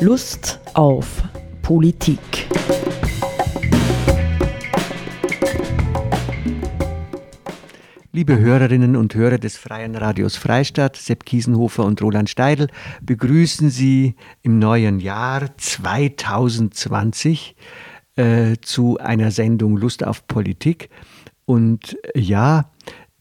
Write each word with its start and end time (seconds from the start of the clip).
Lust 0.00 0.60
auf 0.74 1.24
Politik. 1.60 2.20
Liebe 8.12 8.38
Hörerinnen 8.38 8.94
und 8.94 9.16
Hörer 9.16 9.38
des 9.38 9.56
Freien 9.56 9.96
Radios 9.96 10.36
Freistadt, 10.36 10.94
Sepp 10.94 11.24
Kiesenhofer 11.24 11.84
und 11.84 12.00
Roland 12.00 12.30
Steidl 12.30 12.68
begrüßen 13.02 13.70
Sie 13.70 14.14
im 14.42 14.60
neuen 14.60 15.00
Jahr 15.00 15.56
2020 15.56 17.56
äh, 18.14 18.54
zu 18.62 18.98
einer 18.98 19.32
Sendung 19.32 19.76
Lust 19.76 20.04
auf 20.04 20.28
Politik. 20.28 20.90
Und 21.44 21.98
äh, 22.14 22.20
ja, 22.20 22.70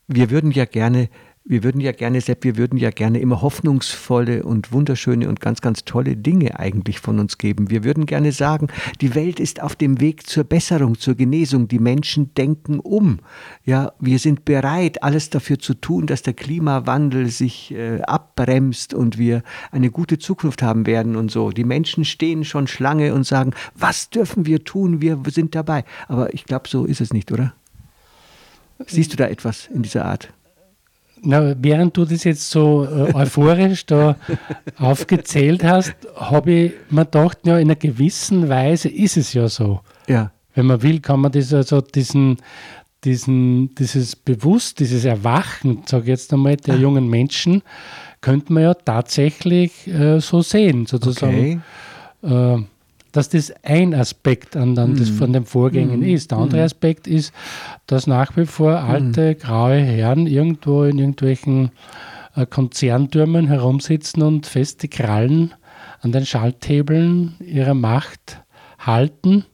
wir 0.08 0.30
würden 0.30 0.52
ja 0.52 0.66
gerne 0.66 1.10
wir 1.48 1.64
würden 1.64 1.80
ja 1.80 1.94
gerne, 1.94 2.20
Sepp, 2.20 2.44
wir 2.44 2.58
würden 2.58 2.78
ja 2.78 2.90
gerne 2.90 3.20
immer 3.20 3.42
hoffnungsvolle 3.42 4.44
und 4.44 4.74
wunderschöne 4.74 5.30
und 5.30 5.40
ganz, 5.40 5.62
ganz 5.62 5.86
tolle 5.86 6.18
Dinge 6.18 6.60
eigentlich 6.60 7.00
von 7.00 7.20
uns 7.20 7.38
geben. 7.38 7.70
Wir 7.70 7.86
würden 7.86 8.06
gerne 8.06 8.34
sagen, 8.34 8.68
die 9.00 9.16
Welt 9.16 9.40
ist 9.40 9.62
auf 9.62 9.76
dem 9.76 10.02
Weg 10.02 10.28
zur 10.28 10.44
Besserung, 10.44 11.00
zur 11.00 11.16
Genesung. 11.16 11.70
Die 11.70 11.80
Menschen 11.80 12.34
denken 12.34 12.80
um. 12.80 13.20
Ja, 13.64 13.94
wir 14.00 14.20
sind 14.20 14.44
bereit, 14.44 15.04
alles 15.04 15.30
dafür 15.30 15.58
zu 15.58 15.74
tun, 15.74 16.06
dass 16.06 16.22
der 16.22 16.34
Klimawandel 16.34 17.28
sich 17.30 17.74
äh, 17.74 18.02
abbremst 18.02 18.94
und 18.94 19.18
wir 19.18 19.42
eine 19.72 19.90
gute 19.90 20.20
Zukunft 20.20 20.62
haben 20.62 20.86
werden 20.86 21.16
und 21.16 21.32
so. 21.32 21.52
Die 21.52 21.64
Menschen 21.64 22.04
stehen 22.04 22.44
schon 22.44 22.68
Schlange 22.68 23.14
und 23.14 23.26
sagen, 23.26 23.52
was 23.74 24.10
dürfen 24.10 24.46
wir 24.46 24.66
tun? 24.66 25.02
Wir 25.02 25.18
sind 25.28 25.56
dabei. 25.56 25.86
Aber 26.10 26.34
ich 26.34 26.44
glaube, 26.44 26.68
so 26.68 26.84
ist 26.84 27.00
es 27.00 27.14
nicht, 27.14 27.32
oder? 27.32 27.54
Siehst 28.86 29.14
du 29.14 29.18
da 29.18 29.28
etwas 29.28 29.68
in 29.74 29.82
dieser 29.82 30.06
Art? 30.06 30.34
Na, 31.22 31.56
während 31.60 31.98
du 31.98 32.06
das 32.06 32.24
jetzt 32.24 32.50
so 32.50 32.86
äh, 32.86 33.14
euphorisch 33.14 33.86
da 33.86 34.16
aufgezählt 34.78 35.64
hast, 35.64 35.96
habe 36.16 36.52
ich 36.52 36.72
mir 36.90 37.06
gedacht, 37.06 37.40
ja, 37.46 37.58
in 37.58 37.68
einer 37.68 37.76
gewissen 37.76 38.50
Weise 38.50 38.90
ist 38.90 39.18
es 39.18 39.34
ja 39.34 39.48
so. 39.48 39.82
Ja. 40.08 40.32
Wenn 40.54 40.68
man 40.68 40.82
will, 40.82 41.00
kann 41.00 41.20
man 41.20 41.32
das 41.32 41.54
also 41.54 41.82
diesen, 41.82 42.38
diesen, 43.04 43.76
dieses 43.76 44.16
Bewusst, 44.16 44.80
dieses 44.80 45.06
Erwachen, 45.06 45.84
sage 45.86 46.04
ich 46.04 46.10
jetzt 46.10 46.34
einmal, 46.34 46.58
der 46.58 46.76
ah. 46.76 46.78
jungen 46.78 47.10
Menschen, 47.10 47.62
könnte 48.22 48.54
man 48.54 48.64
ja 48.64 48.74
tatsächlich 48.74 49.88
äh, 49.88 50.20
so 50.20 50.42
sehen, 50.42 50.86
sozusagen. 50.86 51.64
Okay. 52.24 52.56
Äh, 52.56 52.64
dass 53.18 53.30
das 53.30 53.52
ein 53.64 53.96
Aspekt 53.96 54.56
an 54.56 54.74
mm. 54.74 54.96
das 55.00 55.10
von 55.10 55.34
den 55.34 55.44
Vorgängen 55.44 56.02
mm. 56.02 56.04
ist. 56.04 56.30
Der 56.30 56.38
andere 56.38 56.62
mm. 56.62 56.66
Aspekt 56.66 57.08
ist, 57.08 57.34
dass 57.88 58.06
nach 58.06 58.38
wie 58.38 58.46
vor 58.46 58.78
alte 58.78 59.34
graue 59.34 59.78
Herren 59.78 60.28
irgendwo 60.28 60.84
in 60.84 61.00
irgendwelchen 61.00 61.72
äh, 62.36 62.46
Konzerntürmen 62.46 63.48
herumsitzen 63.48 64.22
und 64.22 64.46
feste 64.46 64.88
Krallen 64.88 65.56
an 66.02 66.12
den 66.12 66.28
Schalthebeln 66.28 67.34
ihrer 67.40 67.74
Macht 67.74 68.44
halten. 68.78 69.46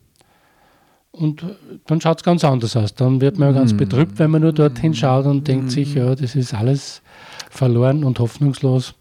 Und 1.10 1.42
dann 1.86 2.02
schaut 2.02 2.18
es 2.18 2.22
ganz 2.22 2.44
anders 2.44 2.76
aus. 2.76 2.94
Dann 2.94 3.22
wird 3.22 3.38
man 3.38 3.54
ja 3.54 3.60
ganz 3.60 3.72
betrübt, 3.72 4.18
wenn 4.18 4.30
man 4.30 4.42
nur 4.42 4.52
dorthin 4.52 4.92
schaut 4.92 5.24
und 5.24 5.48
denkt 5.48 5.70
sich, 5.70 5.94
ja, 5.94 6.14
das 6.14 6.34
ist 6.34 6.52
alles 6.52 7.00
verloren 7.48 8.04
und 8.04 8.18
hoffnungslos, 8.18 8.94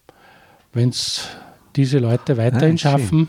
wenn 0.72 0.88
es 0.88 1.28
diese 1.76 2.00
Leute 2.00 2.38
weiterhin 2.38 2.78
schaffen. 2.78 3.28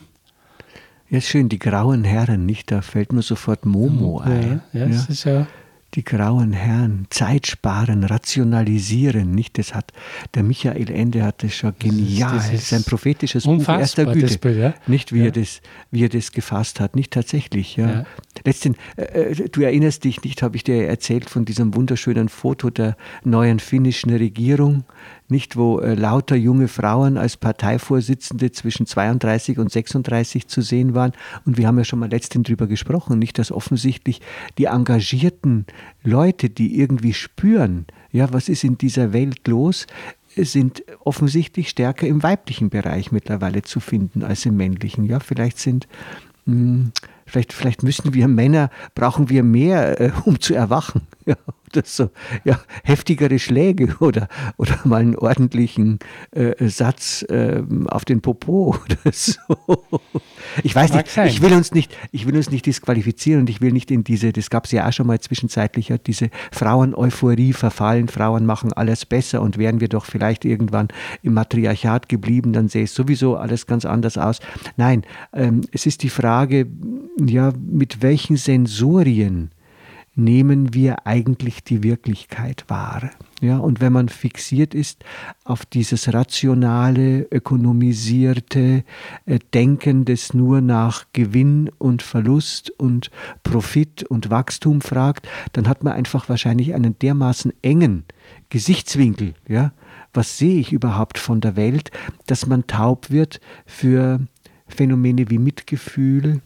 Ja, 1.11 1.21
schön, 1.21 1.49
die 1.49 1.59
grauen 1.59 2.05
Herren, 2.05 2.47
nicht? 2.47 2.71
Da 2.71 2.83
fällt 2.83 3.13
mir 3.13 3.23
sofort 3.23 3.67
Momo 3.67 4.21
ein. 4.21 4.63
Ja, 4.73 4.87
ja, 4.87 5.05
ist 5.09 5.25
ja 5.25 5.47
die 5.95 6.05
grauen 6.05 6.53
Herren, 6.53 7.07
Zeit 7.11 7.47
sparen, 7.47 8.05
rationalisieren, 8.05 9.31
nicht? 9.31 9.59
Das 9.59 9.75
hat 9.75 9.93
der 10.35 10.43
Michael 10.43 10.91
Ende 10.91 11.23
hat 11.23 11.43
das 11.43 11.55
schon 11.55 11.73
genial, 11.79 12.35
das 12.35 12.47
ist, 12.47 12.53
das 12.53 12.63
ist 12.63 12.69
sein 12.71 12.85
prophetisches 12.85 13.45
Buch 13.45 13.69
erster 13.69 14.07
Güte, 14.07 14.39
Bild, 14.39 14.75
nicht 14.89 15.13
wie 15.13 15.27
er 15.27 15.31
das, 15.31 15.61
wie 15.91 16.05
er 16.05 16.09
das 16.09 16.33
gefasst 16.33 16.81
hat, 16.81 16.97
nicht 16.97 17.13
tatsächlich, 17.13 17.77
ja. 17.77 17.91
ja. 17.91 18.07
Letzten, 18.45 18.77
äh, 18.97 19.03
äh, 19.03 19.49
du 19.49 19.63
erinnerst 19.63 20.05
dich 20.05 20.23
nicht, 20.23 20.43
habe 20.43 20.57
ich 20.57 20.65
dir 20.65 20.87
erzählt 20.89 21.31
von 21.31 21.45
diesem 21.45 21.75
wunderschönen 21.75 22.29
Foto 22.29 22.71
der 22.71 22.97
neuen 23.23 23.61
finnischen 23.61 24.11
Regierung, 24.13 24.85
nicht 25.29 25.57
wo 25.57 25.81
äh, 25.81 25.95
lauter 25.95 26.37
junge 26.37 26.69
Frauen 26.69 27.17
als 27.17 27.37
Parteivorsitzende 27.37 28.53
zwischen 28.53 28.87
32 28.87 29.59
und 29.59 29.71
36 29.71 30.49
zu 30.49 30.61
sehen 30.61 30.95
waren. 30.95 31.13
Und 31.47 31.57
wir 31.57 31.67
haben 31.67 31.79
ja 31.79 31.85
schon 31.85 31.99
mal 31.99 32.11
letztens 32.11 32.47
drüber 32.47 32.67
gesprochen, 32.67 33.19
nicht, 33.19 33.39
dass 33.39 33.51
offensichtlich 33.51 34.21
die 34.59 34.67
engagierten 34.67 35.67
Leute, 36.03 36.51
die 36.51 36.79
irgendwie 36.79 37.15
spüren, 37.15 37.87
ja, 38.13 38.33
was 38.33 38.49
ist 38.49 38.65
in 38.65 38.79
dieser 38.79 39.13
Welt 39.13 39.47
los, 39.49 39.87
sind 40.37 40.83
offensichtlich 41.05 41.69
stärker 41.69 42.07
im 42.07 42.23
weiblichen 42.23 42.69
Bereich 42.69 43.13
mittlerweile 43.13 43.63
zu 43.63 43.81
finden 43.81 44.25
als 44.25 44.45
im 44.47 44.57
männlichen. 44.57 45.05
Ja, 45.05 45.21
vielleicht 45.21 45.59
sind 45.59 45.87
mh, 46.45 46.55
hm, 46.55 46.93
Vielleicht, 47.27 47.53
vielleicht 47.53 47.83
müssen 47.83 48.15
wir 48.15 48.29
Männer, 48.29 48.71
brauchen 48.95 49.29
wir 49.31 49.43
mehr, 49.43 50.01
äh, 50.01 50.13
um 50.25 50.41
zu 50.41 50.55
erwachen. 50.55 51.03
Ja, 51.27 51.37
das 51.83 51.97
so, 51.97 52.11
ja, 52.45 52.61
heftigere 52.85 53.39
Schläge 53.39 53.97
oder, 54.01 54.29
oder 54.57 54.79
mal 54.85 55.01
einen 55.01 55.17
ordentlichen 55.17 55.99
äh, 56.31 56.69
Satz 56.69 57.23
äh, 57.29 57.63
auf 57.87 58.05
den 58.05 58.21
Popo 58.21 58.77
oder 58.85 59.13
so. 59.13 59.39
Ich 60.63 60.75
weiß 60.75 60.95
nicht, 60.95 61.17
ich 61.27 61.43
will 61.43 61.53
uns 61.53 61.73
nicht, 61.73 61.97
ich 62.13 62.27
will 62.27 62.37
uns 62.37 62.51
nicht 62.51 62.67
disqualifizieren 62.67 63.41
und 63.41 63.51
ich 63.51 63.61
will 63.61 63.73
nicht 63.73 63.91
in 63.91 64.05
diese, 64.05 64.33
das 64.33 64.51
gab 64.51 64.67
es 64.67 64.73
ja 64.73 64.89
auch 64.89 64.93
schon 64.93 65.07
mal 65.07 65.21
zwischenzeitlich, 65.21 65.93
diese 66.07 66.31
Frauen-Euphorie 66.53 67.53
verfallen, 67.53 68.09
Frauen 68.09 68.47
machen 68.47 68.73
alles 68.73 69.05
besser 69.05 69.43
und 69.43 69.59
wären 69.59 69.81
wir 69.81 69.89
doch 69.89 70.05
vielleicht 70.05 70.45
irgendwann 70.45 70.89
im 71.23 71.35
Matriarchat 71.35 72.09
geblieben, 72.09 72.53
dann 72.53 72.69
sähe 72.69 72.85
es 72.85 72.95
sowieso 72.95 73.37
alles 73.37 73.67
ganz 73.67 73.85
anders 73.85 74.19
aus. 74.19 74.41
Nein, 74.77 75.03
ähm, 75.33 75.63
es 75.73 75.87
ist 75.87 76.03
die 76.03 76.11
Frage, 76.11 76.67
ja, 77.21 77.53
mit 77.57 78.03
welchen 78.03 78.37
Sensorien 78.37 79.51
nehmen 80.17 80.75
wir 80.75 81.07
eigentlich 81.07 81.65
die 81.65 81.83
Wirklichkeit 81.83 82.65
wahr? 82.69 83.11
Ja, 83.41 83.59
und 83.59 83.81
wenn 83.81 83.93
man 83.93 84.09
fixiert 84.09 84.75
ist 84.75 85.05
auf 85.45 85.67
dieses 85.67 86.15
rationale, 86.15 87.27
ökonomisierte 87.31 88.85
äh, 89.27 89.39
Denken, 89.53 90.05
das 90.05 90.33
nur 90.33 90.61
nach 90.61 91.07
Gewinn 91.13 91.71
und 91.79 92.03
Verlust 92.03 92.71
und 92.71 93.11
Profit 93.43 94.05
und 94.05 94.31
Wachstum 94.31 94.81
fragt, 94.81 95.29
dann 95.53 95.69
hat 95.69 95.85
man 95.85 95.93
einfach 95.93 96.29
wahrscheinlich 96.29 96.75
einen 96.75 96.99
dermaßen 96.99 97.53
engen 97.63 98.05
Gesichtswinkel. 98.49 99.35
Ja? 99.49 99.73
Was 100.13 100.39
sehe 100.39 100.61
ich 100.61 100.73
überhaupt 100.73 101.19
von 101.19 101.41
der 101.41 101.57
Welt, 101.57 101.91
dass 102.27 102.47
man 102.47 102.67
taub 102.67 103.11
wird 103.11 103.41
für 103.67 104.21
Phänomene 104.69 105.29
wie 105.29 105.39
Mitgefühl, 105.39 106.41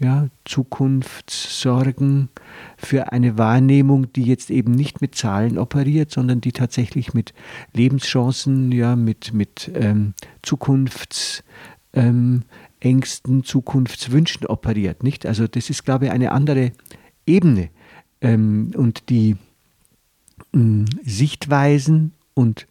ja, 0.00 0.28
Zukunftssorgen, 0.44 2.28
für 2.76 3.12
eine 3.12 3.36
Wahrnehmung, 3.36 4.12
die 4.12 4.22
jetzt 4.22 4.50
eben 4.50 4.72
nicht 4.72 5.00
mit 5.00 5.14
Zahlen 5.14 5.58
operiert, 5.58 6.10
sondern 6.12 6.40
die 6.40 6.52
tatsächlich 6.52 7.14
mit 7.14 7.34
Lebenschancen, 7.72 8.70
ja, 8.70 8.94
mit, 8.94 9.32
mit 9.32 9.70
ähm, 9.74 10.14
Zukunftsängsten, 10.42 11.44
ähm, 12.82 13.44
Zukunftswünschen 13.44 14.46
operiert. 14.46 15.02
Nicht? 15.02 15.26
Also 15.26 15.48
das 15.48 15.70
ist, 15.70 15.84
glaube 15.84 16.06
ich, 16.06 16.12
eine 16.12 16.32
andere 16.32 16.72
Ebene. 17.26 17.70
Ähm, 18.20 18.72
und 18.76 19.08
die 19.08 19.36
ähm, 20.54 20.84
Sichtweisen 21.04 22.12
und 22.34 22.66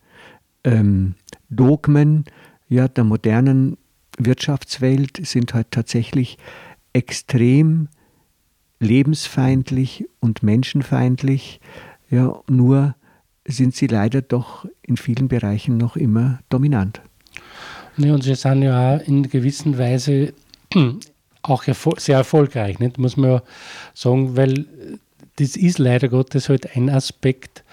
ähm, 0.64 1.16
Dogmen 1.50 2.26
ja, 2.70 2.88
der 2.88 3.04
modernen 3.04 3.78
Wirtschaftswelt 4.18 5.20
sind 5.26 5.54
halt 5.54 5.72
tatsächlich 5.72 6.38
extrem 6.98 7.90
lebensfeindlich 8.80 10.06
und 10.20 10.44
menschenfeindlich. 10.44 11.60
Ja, 12.10 12.42
nur 12.48 12.96
sind 13.46 13.76
sie 13.76 13.88
leider 13.88 14.22
doch 14.22 14.66
in 14.82 14.98
vielen 14.98 15.28
Bereichen 15.28 15.78
noch 15.78 15.96
immer 15.96 16.40
dominant. 16.50 17.02
Ja, 17.98 18.14
und 18.14 18.24
sie 18.24 18.36
sind 18.36 18.64
ja 18.64 18.96
auch 18.96 19.08
in 19.08 19.30
gewisser 19.30 19.78
Weise 19.78 20.34
auch 21.44 21.64
sehr 21.98 22.18
erfolgreich, 22.18 22.80
nicht? 22.80 22.98
muss 22.98 23.16
man 23.16 23.32
ja 23.32 23.44
sagen, 23.94 24.36
weil 24.36 24.66
das 25.38 25.56
ist 25.56 25.78
leider 25.78 26.10
Gottes 26.10 26.50
halt 26.50 26.76
ein 26.76 26.90
Aspekt 26.90 27.64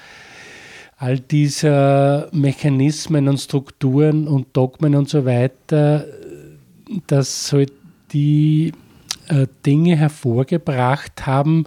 all 0.96 1.18
dieser 1.18 2.28
Mechanismen 2.32 3.28
und 3.28 3.38
Strukturen 3.38 4.28
und 4.28 4.56
Dogmen 4.56 4.94
und 4.94 5.08
so 5.08 5.24
weiter, 5.24 6.06
dass 7.06 7.52
halt 7.52 7.72
die 8.12 8.72
äh, 9.28 9.46
Dinge 9.64 9.96
hervorgebracht 9.96 11.26
haben, 11.26 11.64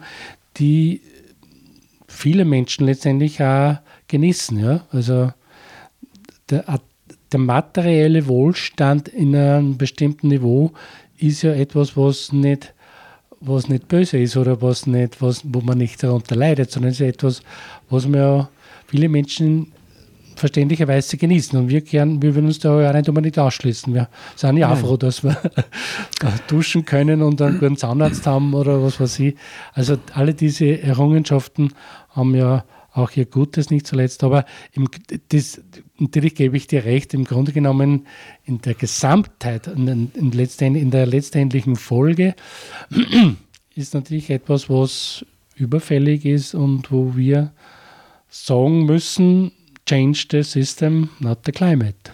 die 0.57 1.01
viele 2.07 2.45
Menschen 2.45 2.85
letztendlich 2.85 3.41
auch 3.41 3.77
genießen. 4.07 4.59
Ja? 4.59 4.85
Also 4.91 5.31
der, 6.49 6.79
der 7.31 7.39
materielle 7.39 8.27
Wohlstand 8.27 9.07
in 9.09 9.35
einem 9.35 9.77
bestimmten 9.77 10.29
Niveau 10.29 10.71
ist 11.17 11.41
ja 11.41 11.53
etwas, 11.53 11.97
was 11.97 12.31
nicht, 12.31 12.73
was 13.39 13.69
nicht 13.69 13.87
böse 13.87 14.17
ist 14.17 14.37
oder 14.37 14.61
was 14.61 14.87
nicht, 14.87 15.21
was, 15.21 15.41
wo 15.43 15.61
man 15.61 15.77
nicht 15.77 16.01
darunter 16.01 16.35
leidet, 16.35 16.71
sondern 16.71 16.91
es 16.91 16.99
ist 16.99 17.07
etwas, 17.07 17.41
was 17.89 18.07
man 18.07 18.19
ja 18.19 18.49
viele 18.87 19.09
Menschen 19.09 19.73
verständlicherweise 20.37 21.17
genießen. 21.17 21.57
Und 21.57 21.69
wir, 21.69 21.81
gern, 21.81 22.21
wir 22.21 22.35
würden 22.35 22.47
uns 22.47 22.59
da 22.59 22.81
ja 22.81 22.93
nicht 22.93 23.09
unbedingt 23.09 23.37
ausschließen. 23.37 23.93
Wir 23.93 24.09
sind 24.35 24.57
ja 24.57 24.71
auch 24.71 24.77
froh, 24.77 24.97
dass 24.97 25.23
wir 25.23 25.37
duschen 26.47 26.85
können 26.85 27.21
und 27.21 27.41
einen 27.41 27.59
guten 27.59 27.77
Zahnarzt 27.77 28.25
haben 28.27 28.53
oder 28.53 28.81
was 28.81 28.99
weiß 28.99 29.19
ich. 29.19 29.35
Also 29.73 29.97
alle 30.13 30.33
diese 30.33 30.81
Errungenschaften 30.81 31.73
haben 32.09 32.35
ja 32.35 32.63
auch 32.93 33.11
ihr 33.15 33.25
Gutes 33.25 33.69
nicht 33.69 33.87
zuletzt. 33.87 34.23
Aber 34.23 34.45
im, 34.73 34.87
das, 35.29 35.61
natürlich 35.97 36.35
gebe 36.35 36.57
ich 36.57 36.67
dir 36.67 36.85
recht, 36.85 37.13
im 37.13 37.23
Grunde 37.23 37.51
genommen 37.51 38.07
in 38.43 38.59
der 38.61 38.73
Gesamtheit, 38.73 39.67
in, 39.67 40.11
in, 40.13 40.31
in 40.31 40.91
der 40.91 41.05
letztendlichen 41.05 41.75
Folge 41.75 42.35
ist 43.75 43.93
natürlich 43.93 44.29
etwas, 44.29 44.69
was 44.69 45.25
überfällig 45.55 46.25
ist 46.25 46.55
und 46.55 46.91
wo 46.91 47.15
wir 47.15 47.51
sagen 48.29 48.85
müssen, 48.85 49.51
change 49.87 50.27
the 50.31 50.43
system, 50.43 51.09
not 51.19 51.39
the 51.45 51.51
climate. 51.51 52.11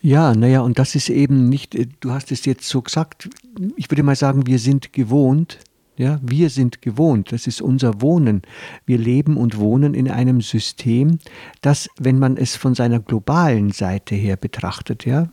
Ja, 0.00 0.34
naja, 0.34 0.60
und 0.60 0.78
das 0.78 0.94
ist 0.94 1.08
eben 1.08 1.48
nicht, 1.48 1.74
äh, 1.74 1.86
du 2.00 2.12
hast 2.12 2.30
es 2.30 2.44
jetzt 2.44 2.68
so 2.68 2.82
gesagt, 2.82 3.28
ich 3.76 3.90
würde 3.90 4.02
mal 4.02 4.16
sagen, 4.16 4.46
wir 4.46 4.58
sind 4.58 4.92
gewohnt, 4.92 5.58
ja, 5.96 6.20
wir 6.22 6.48
sind 6.48 6.80
gewohnt, 6.80 7.32
das 7.32 7.48
ist 7.48 7.60
unser 7.60 8.00
Wohnen. 8.00 8.42
Wir 8.86 8.98
leben 8.98 9.36
und 9.36 9.58
wohnen 9.58 9.94
in 9.94 10.08
einem 10.08 10.40
System, 10.40 11.18
das, 11.60 11.88
wenn 11.98 12.20
man 12.20 12.36
es 12.36 12.54
von 12.54 12.76
seiner 12.76 13.00
globalen 13.00 13.72
Seite 13.72 14.14
her 14.14 14.36
betrachtet, 14.36 15.04
ja, 15.04 15.28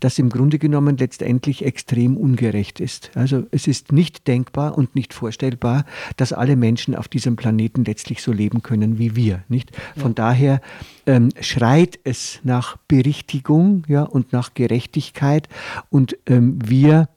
das 0.00 0.18
im 0.18 0.28
Grunde 0.28 0.58
genommen 0.58 0.96
letztendlich 0.96 1.64
extrem 1.64 2.16
ungerecht 2.16 2.80
ist. 2.80 3.10
Also 3.14 3.44
es 3.50 3.66
ist 3.66 3.92
nicht 3.92 4.26
denkbar 4.26 4.76
und 4.76 4.94
nicht 4.94 5.14
vorstellbar, 5.14 5.84
dass 6.16 6.32
alle 6.32 6.56
Menschen 6.56 6.94
auf 6.94 7.08
diesem 7.08 7.36
Planeten 7.36 7.84
letztlich 7.84 8.22
so 8.22 8.32
leben 8.32 8.62
können 8.62 8.98
wie 8.98 9.16
wir. 9.16 9.42
Nicht? 9.48 9.70
Von 9.96 10.10
ja. 10.10 10.14
daher 10.14 10.60
ähm, 11.06 11.30
schreit 11.40 11.98
es 12.04 12.40
nach 12.42 12.76
Berichtigung 12.88 13.84
ja, 13.88 14.02
und 14.02 14.32
nach 14.32 14.54
Gerechtigkeit 14.54 15.48
und 15.90 16.16
ähm, 16.26 16.58
wir 16.64 17.08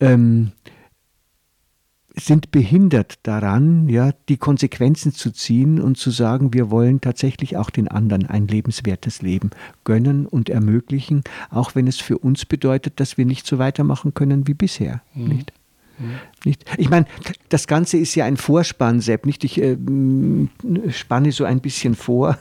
ähm, 0.00 0.52
sind 2.16 2.50
behindert 2.50 3.18
daran, 3.22 3.88
ja, 3.88 4.12
die 4.28 4.36
Konsequenzen 4.36 5.12
zu 5.12 5.30
ziehen 5.30 5.80
und 5.80 5.96
zu 5.96 6.10
sagen, 6.10 6.52
wir 6.52 6.70
wollen 6.70 7.00
tatsächlich 7.00 7.56
auch 7.56 7.70
den 7.70 7.88
anderen 7.88 8.26
ein 8.26 8.46
lebenswertes 8.46 9.22
Leben 9.22 9.50
gönnen 9.84 10.26
und 10.26 10.48
ermöglichen, 10.48 11.22
auch 11.50 11.74
wenn 11.74 11.86
es 11.86 11.98
für 11.98 12.18
uns 12.18 12.44
bedeutet, 12.44 13.00
dass 13.00 13.16
wir 13.16 13.24
nicht 13.24 13.46
so 13.46 13.58
weitermachen 13.58 14.14
können 14.14 14.46
wie 14.46 14.54
bisher. 14.54 15.02
Mhm. 15.14 15.28
Nicht? 15.28 15.52
Mhm. 15.98 16.14
Nicht? 16.44 16.64
Ich 16.78 16.90
meine, 16.90 17.06
das 17.48 17.66
Ganze 17.66 17.98
ist 17.98 18.14
ja 18.14 18.24
ein 18.24 18.36
Vorspann, 18.36 19.00
Sepp, 19.00 19.26
nicht? 19.26 19.44
Ich 19.44 19.60
äh, 19.60 19.76
spanne 20.90 21.32
so 21.32 21.44
ein 21.44 21.60
bisschen 21.60 21.94
vor 21.94 22.38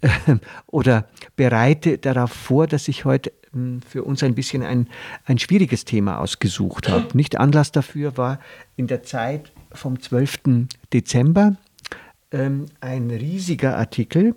oder 0.66 1.08
bereite 1.36 1.98
darauf 1.98 2.32
vor, 2.32 2.66
dass 2.66 2.88
ich 2.88 3.04
heute 3.04 3.32
ähm, 3.54 3.80
für 3.86 4.04
uns 4.04 4.22
ein 4.22 4.34
bisschen 4.34 4.62
ein, 4.62 4.88
ein 5.24 5.38
schwieriges 5.38 5.84
Thema 5.84 6.18
ausgesucht 6.18 6.88
habe. 6.88 7.16
Nicht 7.16 7.38
Anlass 7.38 7.72
dafür 7.72 8.16
war 8.16 8.40
in 8.76 8.86
der 8.86 9.02
Zeit 9.02 9.52
vom 9.72 10.00
12. 10.00 10.68
Dezember 10.92 11.56
ähm, 12.30 12.66
ein 12.80 13.10
riesiger 13.10 13.76
Artikel 13.76 14.34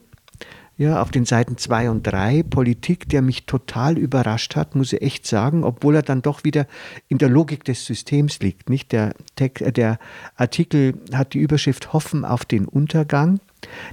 ja, 0.82 1.00
auf 1.00 1.12
den 1.12 1.26
Seiten 1.26 1.58
2 1.58 1.92
und 1.92 2.08
3, 2.08 2.42
Politik, 2.42 3.08
der 3.08 3.22
mich 3.22 3.46
total 3.46 4.00
überrascht 4.00 4.56
hat, 4.56 4.74
muss 4.74 4.94
ich 4.94 5.04
echt 5.04 5.28
sagen, 5.28 5.64
obwohl 5.64 5.96
er 5.96 6.02
dann 6.02 6.24
doch 6.24 6.44
wieder 6.44 6.66
in 7.08 7.20
der 7.20 7.30
Logik 7.30 7.64
des 7.64 7.86
Systems 7.86 8.40
liegt. 8.40 8.68
Nicht? 8.68 8.92
Der, 8.92 9.14
äh, 9.38 9.72
der 9.72 10.00
Artikel 10.38 10.96
hat 11.14 11.36
die 11.36 11.38
Überschrift 11.38 11.94
Hoffen 11.94 12.26
auf 12.26 12.46
den 12.46 12.66
Untergang. 12.66 13.40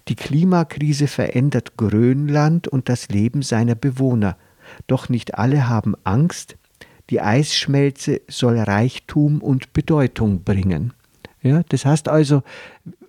Die 0.09 0.15
Klimakrise 0.15 1.09
verändert 1.09 1.77
Grönland 1.77 2.69
und 2.69 2.89
das 2.89 3.11
Leben 3.11 3.43
seiner 3.43 3.75
Bewohner. 3.75 4.39
Doch 4.87 5.11
nicht 5.11 5.35
alle 5.35 5.69
haben 5.69 5.95
Angst. 6.05 6.57
Die 7.11 7.21
Eisschmelze 7.21 8.23
soll 8.29 8.59
Reichtum 8.59 9.43
und 9.43 9.75
Bedeutung 9.75 10.43
bringen. 10.43 10.95
Ja, 11.43 11.63
das 11.69 11.85
heißt 11.85 12.09
also, 12.09 12.43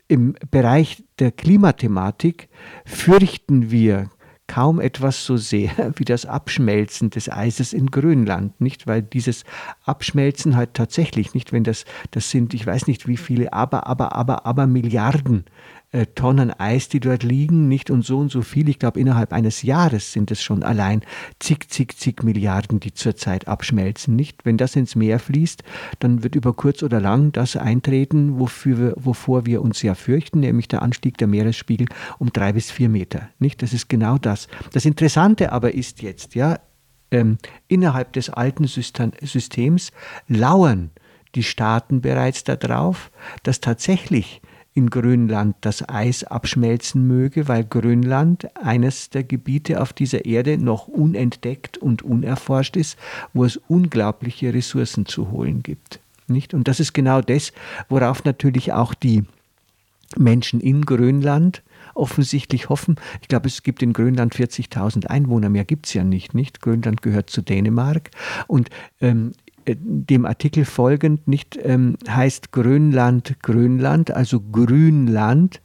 im 0.09 0.35
Bereich 0.51 1.03
der 1.19 1.31
Klimathematik 1.31 2.49
fürchten 2.83 3.71
wir 3.71 4.09
kaum 4.47 4.81
etwas 4.81 5.23
so 5.23 5.37
sehr 5.37 5.71
wie 5.95 6.03
das 6.03 6.25
Abschmelzen 6.25 7.11
des 7.11 7.31
Eises 7.31 7.71
in 7.71 7.91
Grönland, 7.91 8.59
nicht? 8.59 8.87
Weil 8.87 9.03
dieses 9.03 9.45
Abschmelzen 9.85 10.57
halt 10.57 10.73
tatsächlich 10.73 11.33
nicht, 11.33 11.53
wenn 11.53 11.63
das, 11.63 11.85
das 12.11 12.31
sind, 12.31 12.53
ich 12.53 12.65
weiß 12.65 12.87
nicht 12.87 13.07
wie 13.07 13.17
viele, 13.17 13.53
aber, 13.53 13.87
aber, 13.87 14.15
aber, 14.15 14.45
aber 14.45 14.67
Milliarden 14.67 15.45
äh, 15.91 16.05
Tonnen 16.05 16.51
Eis, 16.51 16.87
die 16.89 16.99
dort 16.99 17.23
liegen, 17.23 17.67
nicht 17.67 17.89
und 17.89 18.05
so 18.05 18.19
und 18.19 18.29
so 18.31 18.41
viel. 18.41 18.69
Ich 18.69 18.79
glaube, 18.79 18.99
innerhalb 18.99 19.33
eines 19.33 19.63
Jahres 19.63 20.11
sind 20.11 20.29
es 20.31 20.41
schon 20.41 20.63
allein 20.63 21.01
zig, 21.39 21.69
zig, 21.69 21.97
zig 21.97 22.23
Milliarden, 22.23 22.79
die 22.79 22.93
zurzeit 22.93 23.47
abschmelzen, 23.47 24.15
nicht? 24.15 24.45
Wenn 24.45 24.57
das 24.57 24.75
ins 24.75 24.95
Meer 24.95 25.19
fließt, 25.19 25.63
dann 25.99 26.23
wird 26.23 26.35
über 26.35 26.53
kurz 26.53 26.83
oder 26.83 26.99
lang 26.99 27.31
das 27.31 27.55
eintreten, 27.55 28.39
wofür 28.39 28.77
wir, 28.77 28.93
wovor 28.97 29.45
wir 29.45 29.61
uns 29.61 29.81
ja 29.81 29.95
fürchten, 29.95 30.41
nämlich 30.41 30.67
der 30.67 30.81
Anstieg 30.81 31.17
der 31.17 31.27
Meeresspiegel 31.27 31.87
um 32.19 32.31
drei 32.31 32.53
bis 32.53 32.69
vier 32.69 32.89
Meter, 32.89 33.29
nicht? 33.39 33.61
Das 33.61 33.73
ist 33.73 33.89
genau 33.89 34.17
das. 34.17 34.47
Das 34.73 34.85
Interessante 34.85 35.51
aber 35.51 35.73
ist 35.73 36.01
jetzt, 36.01 36.35
ja, 36.35 36.59
ähm, 37.11 37.39
innerhalb 37.67 38.13
des 38.13 38.29
alten 38.29 38.67
Systems 38.67 39.91
lauern 40.27 40.91
die 41.35 41.43
Staaten 41.43 42.01
bereits 42.01 42.43
darauf, 42.43 43.11
dass 43.43 43.59
tatsächlich 43.59 44.41
in 44.79 44.89
Grönland 44.89 45.57
das 45.59 45.87
Eis 45.89 46.23
abschmelzen 46.23 47.05
möge, 47.05 47.49
weil 47.49 47.65
Grönland 47.65 48.47
eines 48.55 49.09
der 49.09 49.25
Gebiete 49.25 49.81
auf 49.81 49.91
dieser 49.91 50.23
Erde 50.23 50.57
noch 50.57 50.87
unentdeckt 50.87 51.77
und 51.77 52.01
unerforscht 52.01 52.77
ist, 52.77 52.97
wo 53.33 53.43
es 53.43 53.57
unglaubliche 53.67 54.53
Ressourcen 54.53 55.05
zu 55.05 55.31
holen 55.31 55.63
gibt. 55.63 55.99
Nicht? 56.27 56.53
Und 56.53 56.69
das 56.69 56.79
ist 56.79 56.93
genau 56.93 57.19
das, 57.19 57.51
worauf 57.89 58.23
natürlich 58.23 58.71
auch 58.71 58.93
die 58.93 59.25
Menschen 60.15 60.61
in 60.61 60.85
Grönland 60.85 61.61
offensichtlich 61.93 62.69
hoffen. 62.69 62.95
Ich 63.21 63.27
glaube, 63.27 63.49
es 63.49 63.63
gibt 63.63 63.83
in 63.83 63.91
Grönland 63.91 64.33
40.000 64.33 65.07
Einwohner, 65.07 65.49
mehr 65.49 65.65
gibt 65.65 65.87
es 65.87 65.93
ja 65.93 66.05
nicht, 66.05 66.33
nicht? 66.33 66.61
Grönland 66.61 67.01
gehört 67.01 67.29
zu 67.29 67.41
Dänemark. 67.41 68.11
Und 68.47 68.69
ähm, 69.01 69.33
äh, 69.47 69.48
dem 69.67 70.25
Artikel 70.25 70.65
folgend 70.65 71.27
nicht 71.27 71.59
ähm, 71.61 71.97
heißt 72.07 72.51
Grönland 72.51 73.41
Grönland, 73.41 74.11
also 74.11 74.39
Grünland, 74.39 75.61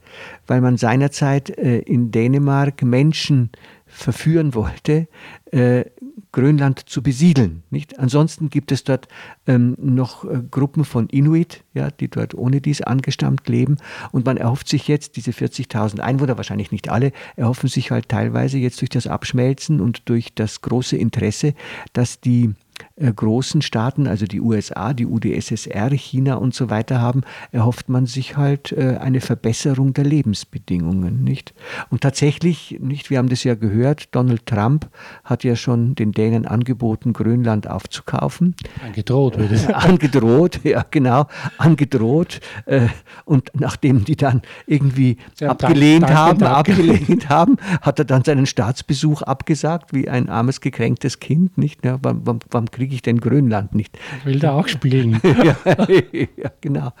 weil 0.47 0.61
man 0.61 0.77
seinerzeit 0.77 1.49
äh, 1.49 1.79
in 1.79 2.11
Dänemark 2.11 2.81
Menschen 2.83 3.51
verführen 3.85 4.53
wollte, 4.53 5.07
äh, 5.51 5.85
Grönland 6.31 6.89
zu 6.89 7.01
besiedeln. 7.01 7.63
Nicht? 7.69 7.97
Ansonsten 7.97 8.49
gibt 8.49 8.73
es 8.73 8.83
dort 8.83 9.07
ähm, 9.47 9.75
noch 9.79 10.25
äh, 10.25 10.41
Gruppen 10.51 10.83
von 10.83 11.07
Inuit, 11.07 11.63
ja, 11.73 11.89
die 11.89 12.09
dort 12.09 12.35
ohne 12.35 12.59
dies 12.59 12.81
angestammt 12.81 13.47
leben. 13.47 13.77
Und 14.11 14.25
man 14.25 14.35
erhofft 14.35 14.67
sich 14.67 14.89
jetzt, 14.89 15.15
diese 15.15 15.31
40.000 15.31 15.99
Einwohner, 15.99 16.35
wahrscheinlich 16.35 16.73
nicht 16.73 16.89
alle, 16.89 17.13
erhoffen 17.37 17.69
sich 17.69 17.89
halt 17.89 18.09
teilweise 18.09 18.57
jetzt 18.57 18.81
durch 18.81 18.89
das 18.89 19.07
Abschmelzen 19.07 19.79
und 19.79 20.09
durch 20.09 20.33
das 20.33 20.61
große 20.61 20.97
Interesse, 20.97 21.53
dass 21.93 22.19
die 22.19 22.47
äh, 22.47 22.64
großen 22.97 23.61
Staaten, 23.61 24.07
also 24.07 24.25
die 24.25 24.39
USA, 24.39 24.93
die 24.93 25.05
UdSSR, 25.05 25.89
China 25.91 26.35
und 26.35 26.53
so 26.53 26.69
weiter 26.69 27.01
haben, 27.01 27.21
erhofft 27.51 27.89
man 27.89 28.05
sich 28.05 28.37
halt 28.37 28.71
äh, 28.71 28.97
eine 28.99 29.19
Verbesserung 29.21 29.93
der 29.93 30.05
Lebensbedingungen, 30.05 31.23
nicht? 31.23 31.53
Und 31.89 32.01
tatsächlich, 32.01 32.77
nicht, 32.79 33.09
wir 33.09 33.17
haben 33.17 33.29
das 33.29 33.43
ja 33.43 33.55
gehört, 33.55 34.15
Donald 34.15 34.45
Trump 34.45 34.89
hat 35.23 35.43
ja 35.43 35.55
schon 35.55 35.95
den 35.95 36.11
Dänen 36.11 36.45
angeboten, 36.45 37.13
Grönland 37.13 37.67
aufzukaufen. 37.69 38.55
Angedroht, 38.83 39.37
würde 39.37 39.55
ich 39.55 39.61
sagen. 39.61 39.73
angedroht, 39.89 40.59
ja 40.63 40.85
genau, 40.89 41.27
angedroht. 41.57 42.39
Äh, 42.65 42.87
und 43.25 43.51
nachdem 43.53 44.05
die 44.05 44.15
dann 44.15 44.41
irgendwie 44.67 45.17
ja, 45.39 45.49
abgelehnt 45.49 46.03
danke, 46.03 46.15
haben, 46.15 46.39
danke. 46.39 46.71
abgelehnt 46.71 47.29
haben, 47.29 47.57
hat 47.81 47.99
er 47.99 48.05
dann 48.05 48.23
seinen 48.23 48.45
Staatsbesuch 48.45 49.21
abgesagt, 49.21 49.93
wie 49.93 50.07
ein 50.07 50.29
armes, 50.29 50.61
gekränktes 50.61 51.19
Kind, 51.19 51.57
nicht? 51.57 51.83
Ja, 51.83 51.99
warum, 52.01 52.39
warum 52.65 52.71
kriege 52.71 52.95
ich 52.95 53.01
denn 53.01 53.19
Grönland 53.19 53.75
nicht? 53.75 53.97
Ich 54.19 54.25
will 54.25 54.39
da 54.39 54.53
auch 54.53 54.67
spielen. 54.67 55.21
ja, 55.43 55.55
ja, 55.65 56.51
genau. 56.61 56.91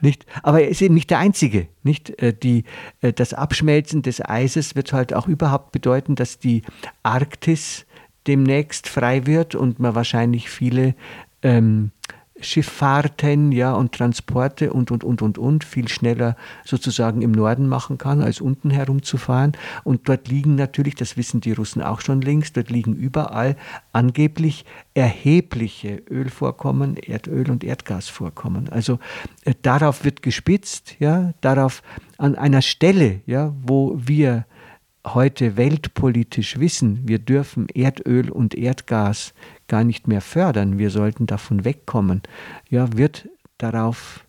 Nicht, 0.00 0.26
aber 0.42 0.62
er 0.62 0.68
ist 0.68 0.82
eben 0.82 0.94
nicht 0.94 1.10
der 1.10 1.18
Einzige. 1.18 1.68
Nicht? 1.82 2.20
Äh, 2.22 2.34
die, 2.34 2.64
äh, 3.00 3.12
das 3.12 3.34
Abschmelzen 3.34 4.02
des 4.02 4.24
Eises 4.24 4.74
wird 4.74 4.92
halt 4.92 5.14
auch 5.14 5.28
überhaupt 5.28 5.72
bedeuten, 5.72 6.14
dass 6.14 6.38
die 6.38 6.62
Arktis 7.02 7.86
demnächst 8.26 8.88
frei 8.88 9.26
wird 9.26 9.54
und 9.54 9.78
man 9.78 9.94
wahrscheinlich 9.94 10.48
viele 10.48 10.94
ähm, 11.42 11.90
Schifffahrten 12.42 13.52
ja, 13.52 13.72
und 13.72 13.92
Transporte 13.92 14.72
und, 14.72 14.90
und, 14.90 15.04
und, 15.04 15.22
und, 15.22 15.38
und 15.38 15.64
viel 15.64 15.88
schneller 15.88 16.36
sozusagen 16.64 17.22
im 17.22 17.32
Norden 17.32 17.68
machen 17.68 17.98
kann, 17.98 18.20
als 18.20 18.40
unten 18.40 18.70
herumzufahren. 18.70 19.52
Und 19.84 20.08
dort 20.08 20.28
liegen 20.28 20.54
natürlich, 20.54 20.94
das 20.94 21.16
wissen 21.16 21.40
die 21.40 21.52
Russen 21.52 21.82
auch 21.82 22.00
schon 22.00 22.20
längst, 22.20 22.56
dort 22.56 22.70
liegen 22.70 22.94
überall 22.94 23.56
angeblich 23.92 24.64
erhebliche 24.94 26.02
Ölvorkommen, 26.10 26.96
Erdöl- 26.96 27.50
und 27.50 27.64
Erdgasvorkommen. 27.64 28.68
Also 28.68 28.98
äh, 29.44 29.54
darauf 29.62 30.04
wird 30.04 30.22
gespitzt, 30.22 30.96
ja, 30.98 31.32
darauf 31.40 31.82
an 32.18 32.34
einer 32.34 32.62
Stelle, 32.62 33.20
ja, 33.26 33.52
wo 33.62 33.96
wir 33.96 34.44
heute 35.06 35.56
weltpolitisch 35.56 36.58
wissen, 36.58 37.00
wir 37.06 37.18
dürfen 37.18 37.68
Erdöl 37.68 38.30
und 38.30 38.54
Erdgas 38.54 39.34
gar 39.68 39.84
nicht 39.84 40.06
mehr 40.06 40.20
fördern, 40.20 40.78
wir 40.78 40.90
sollten 40.90 41.26
davon 41.26 41.64
wegkommen, 41.64 42.22
ja, 42.68 42.96
wird 42.96 43.28
darauf 43.58 44.24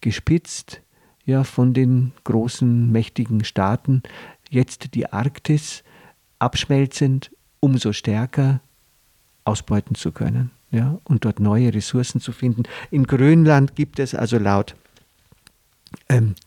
gespitzt, 0.00 0.80
ja, 1.24 1.44
von 1.44 1.74
den 1.74 2.12
großen, 2.24 2.90
mächtigen 2.90 3.44
Staaten, 3.44 4.02
jetzt 4.50 4.94
die 4.94 5.12
Arktis 5.12 5.82
abschmelzend 6.38 7.30
umso 7.60 7.92
stärker 7.92 8.60
ausbeuten 9.44 9.94
zu 9.94 10.12
können 10.12 10.50
ja, 10.70 10.98
und 11.04 11.24
dort 11.24 11.38
neue 11.38 11.72
Ressourcen 11.72 12.20
zu 12.20 12.32
finden. 12.32 12.64
In 12.90 13.04
Grönland 13.04 13.76
gibt 13.76 13.98
es 13.98 14.14
also 14.14 14.38
laut 14.38 14.74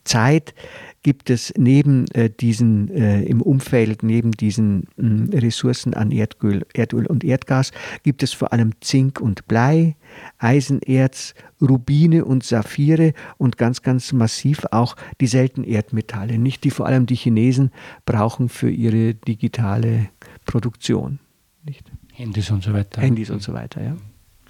Zeit 0.04 0.54
gibt 1.02 1.30
es 1.30 1.54
neben 1.56 2.10
äh, 2.14 2.28
diesen 2.28 2.88
äh, 2.90 3.22
im 3.22 3.40
Umfeld 3.40 4.02
neben 4.02 4.32
diesen 4.32 4.88
äh, 4.96 5.36
Ressourcen 5.38 5.94
an 5.94 6.10
Erdöl, 6.10 6.66
Erdöl 6.74 7.06
und 7.06 7.22
Erdgas 7.22 7.70
gibt 8.02 8.24
es 8.24 8.32
vor 8.32 8.52
allem 8.52 8.72
Zink 8.80 9.20
und 9.20 9.46
Blei, 9.46 9.94
Eisenerz, 10.38 11.34
Rubine 11.60 12.24
und 12.24 12.42
Saphire 12.42 13.12
und 13.38 13.56
ganz 13.56 13.82
ganz 13.82 14.12
massiv 14.12 14.64
auch 14.72 14.96
die 15.20 15.28
seltenen 15.28 15.68
Erdmetalle, 15.68 16.38
nicht 16.38 16.64
die 16.64 16.70
vor 16.70 16.86
allem 16.86 17.06
die 17.06 17.14
Chinesen 17.14 17.70
brauchen 18.04 18.48
für 18.48 18.68
ihre 18.68 19.14
digitale 19.14 20.08
Produktion, 20.44 21.20
nicht? 21.64 21.84
Handys 22.14 22.50
und 22.50 22.64
so 22.64 22.72
weiter. 22.72 23.00
Handys 23.00 23.30
und 23.30 23.42
so 23.42 23.52
weiter, 23.52 23.80
ja. 23.80 23.96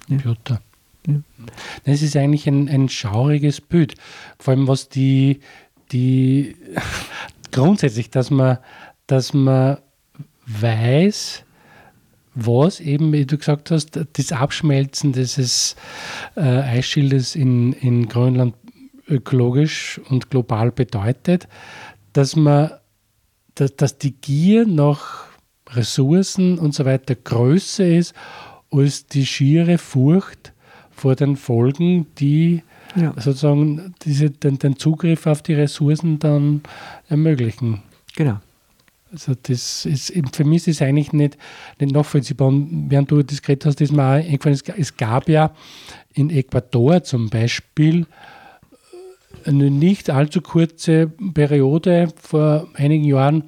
Computer. 0.07 0.59
Ja. 1.07 1.15
Das 1.85 2.01
ist 2.01 2.15
eigentlich 2.15 2.47
ein, 2.47 2.69
ein 2.69 2.89
schauriges 2.89 3.61
Bild. 3.61 3.95
Vor 4.39 4.53
allem 4.53 4.67
was 4.67 4.89
die, 4.89 5.39
die 5.91 6.55
grundsätzlich, 7.51 8.09
dass 8.09 8.29
man, 8.29 8.59
dass 9.07 9.33
man 9.33 9.77
weiß, 10.45 11.43
was 12.35 12.79
eben, 12.79 13.13
wie 13.13 13.25
du 13.25 13.37
gesagt 13.37 13.71
hast, 13.71 13.99
das 14.13 14.31
Abschmelzen 14.31 15.11
dieses 15.11 15.75
äh, 16.35 16.41
Eisschildes 16.41 17.35
in, 17.35 17.73
in 17.73 18.07
Grönland 18.07 18.53
ökologisch 19.07 19.99
und 20.09 20.29
global 20.29 20.71
bedeutet, 20.71 21.47
dass 22.13 22.35
man, 22.35 22.71
dass, 23.55 23.75
dass 23.75 23.97
die 23.97 24.11
Gier 24.11 24.67
nach 24.67 25.25
Ressourcen 25.69 26.59
und 26.59 26.73
so 26.73 26.85
weiter 26.85 27.15
größer 27.15 27.87
ist 27.87 28.13
als 28.71 29.07
die 29.07 29.25
schiere 29.25 29.77
Furcht 29.77 30.53
vor 30.97 31.15
den 31.15 31.35
Folgen, 31.35 32.07
die 32.17 32.63
ja. 32.95 33.13
sozusagen 33.17 33.93
diese, 34.03 34.29
den, 34.29 34.59
den, 34.59 34.77
Zugriff 34.77 35.27
auf 35.27 35.41
die 35.41 35.53
Ressourcen 35.53 36.19
dann 36.19 36.61
ermöglichen. 37.07 37.81
Genau. 38.15 38.39
Also 39.11 39.33
das 39.41 39.85
ist, 39.85 40.11
für 40.33 40.43
mich 40.43 40.67
ist 40.67 40.67
es 40.67 40.81
eigentlich 40.81 41.13
nicht, 41.13 41.37
nicht 41.79 41.93
nachvollziehbar. 41.93 42.49
Und 42.49 42.87
während 42.89 43.09
du 43.11 43.23
das 43.23 43.41
geredet 43.41 43.65
hast, 43.65 43.79
ist 43.79 43.93
mir 43.93 44.03
auch 44.03 44.25
eingefallen, 44.25 44.59
es 44.77 44.97
gab 44.97 45.29
ja 45.29 45.53
in 46.13 46.29
Ecuador 46.29 47.03
zum 47.03 47.29
Beispiel 47.29 48.05
eine 49.45 49.71
nicht 49.71 50.09
allzu 50.09 50.41
kurze 50.41 51.07
Periode 51.33 52.09
vor 52.21 52.67
einigen 52.73 53.05
Jahren, 53.05 53.43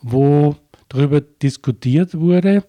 wo 0.00 0.56
darüber 0.88 1.20
diskutiert 1.20 2.18
wurde, 2.18 2.64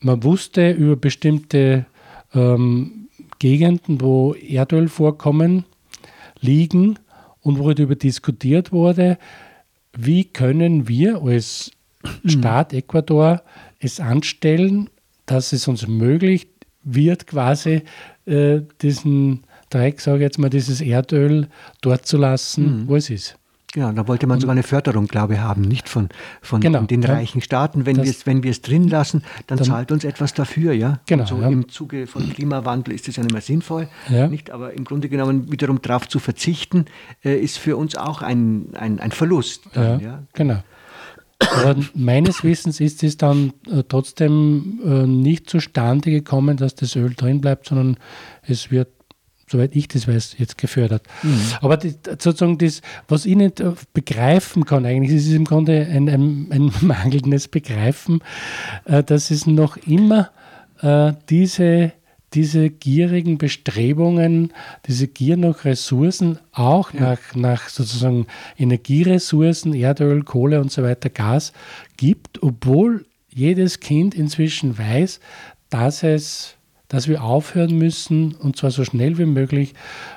man 0.00 0.22
wusste 0.22 0.70
über 0.70 0.96
bestimmte 0.96 1.86
ähm, 2.34 2.97
Gegenden, 3.38 4.00
wo 4.00 4.34
Erdölvorkommen 4.34 5.64
liegen 6.40 6.98
und 7.40 7.58
wo 7.58 7.72
darüber 7.72 7.94
diskutiert 7.94 8.72
wurde, 8.72 9.18
wie 9.96 10.24
können 10.24 10.88
wir 10.88 11.22
als 11.22 11.70
Staat 12.24 12.72
Ecuador 12.72 13.42
es 13.80 14.00
anstellen, 14.00 14.88
dass 15.26 15.52
es 15.52 15.68
uns 15.68 15.86
möglich 15.86 16.48
wird, 16.84 17.26
quasi 17.26 17.82
äh, 18.26 18.60
diesen 18.80 19.44
Dreck, 19.70 20.00
sage 20.00 20.18
ich 20.18 20.22
jetzt 20.22 20.38
mal, 20.38 20.48
dieses 20.48 20.80
Erdöl 20.80 21.48
dort 21.80 22.06
zu 22.06 22.16
lassen, 22.16 22.82
mhm. 22.82 22.88
wo 22.88 22.96
es 22.96 23.10
ist. 23.10 23.38
Ja, 23.74 23.92
da 23.92 24.08
wollte 24.08 24.26
man 24.26 24.40
sogar 24.40 24.52
eine 24.52 24.62
Förderung, 24.62 25.08
glaube 25.08 25.34
ich, 25.34 25.40
haben, 25.40 25.60
nicht 25.60 25.90
von, 25.90 26.08
von 26.40 26.60
genau, 26.60 26.82
den 26.82 27.02
ja. 27.02 27.12
reichen 27.12 27.42
Staaten. 27.42 27.84
Wenn 27.84 27.96
wir 27.96 28.04
es 28.04 28.26
wenn 28.26 28.40
drin 28.40 28.88
lassen, 28.88 29.22
dann, 29.46 29.58
dann, 29.58 29.66
zahlt 29.66 29.92
uns 29.92 30.04
etwas 30.04 30.32
dafür, 30.32 30.72
ja. 30.72 31.00
Genau. 31.06 31.26
so 31.26 31.38
ja. 31.38 31.48
im 31.48 31.68
Zuge 31.68 32.06
von 32.06 32.32
Klimawandel 32.32 32.94
ist 32.94 33.08
es 33.08 33.16
ja 33.16 33.22
nicht 33.22 33.32
mehr 33.32 33.42
sinnvoll, 33.42 33.88
ja. 34.08 34.26
nicht? 34.26 34.50
Aber 34.50 34.72
im 34.72 34.84
Grunde 34.84 35.10
genommen 35.10 35.52
wiederum 35.52 35.82
darauf 35.82 36.08
zu 36.08 36.18
verzichten, 36.18 36.86
äh, 37.22 37.38
ist 37.38 37.58
für 37.58 37.76
uns 37.76 37.94
auch 37.94 38.22
ein, 38.22 38.68
ein, 38.74 39.00
ein 39.00 39.12
Verlust. 39.12 39.64
Dann, 39.74 40.00
ja, 40.00 40.22
Genau. 40.32 40.62
Aber 41.40 41.76
meines 41.94 42.42
Wissens 42.42 42.80
ist 42.80 43.02
es 43.02 43.16
dann 43.16 43.52
äh, 43.70 43.84
trotzdem 43.88 44.80
äh, 44.84 45.06
nicht 45.06 45.48
zustande 45.48 46.10
gekommen, 46.10 46.56
dass 46.56 46.74
das 46.74 46.96
Öl 46.96 47.14
drin 47.14 47.40
bleibt, 47.40 47.66
sondern 47.66 47.96
es 48.42 48.70
wird 48.70 48.88
soweit 49.48 49.74
ich 49.74 49.88
das 49.88 50.06
weiß, 50.06 50.36
jetzt 50.38 50.58
gefördert. 50.58 51.02
Mhm. 51.22 51.40
Aber 51.60 51.76
die, 51.76 51.94
sozusagen 52.04 52.58
das, 52.58 52.82
was 53.08 53.26
ich 53.26 53.36
nicht 53.36 53.60
äh, 53.60 53.72
begreifen 53.92 54.64
kann, 54.64 54.86
eigentlich 54.86 55.16
ist 55.16 55.26
es 55.26 55.34
im 55.34 55.44
Grunde 55.44 55.86
ein, 55.86 56.08
ein, 56.08 56.48
ein 56.50 56.72
mangelndes 56.80 57.48
Begreifen, 57.48 58.20
äh, 58.84 59.02
dass 59.02 59.30
es 59.30 59.46
noch 59.46 59.76
immer 59.78 60.30
äh, 60.82 61.12
diese, 61.28 61.92
diese 62.34 62.70
gierigen 62.70 63.38
Bestrebungen, 63.38 64.52
diese 64.86 65.08
Gier 65.08 65.36
nach 65.36 65.64
Ressourcen, 65.64 66.38
auch 66.52 66.92
ja. 66.92 67.00
nach, 67.00 67.34
nach 67.34 67.68
sozusagen 67.68 68.26
Energieressourcen, 68.58 69.74
Erdöl, 69.74 70.22
Kohle 70.22 70.60
und 70.60 70.70
so 70.70 70.82
weiter, 70.82 71.08
Gas 71.08 71.52
gibt, 71.96 72.42
obwohl 72.42 73.06
jedes 73.32 73.80
Kind 73.80 74.14
inzwischen 74.14 74.76
weiß, 74.76 75.20
dass 75.70 76.02
es 76.02 76.57
dass 76.88 77.06
wir 77.06 77.22
aufhören 77.22 77.76
müssen, 77.76 78.34
und 78.34 78.56
zwar 78.56 78.70
so 78.70 78.84
schnell 78.84 79.18
wie 79.18 79.26
möglich, 79.26 79.74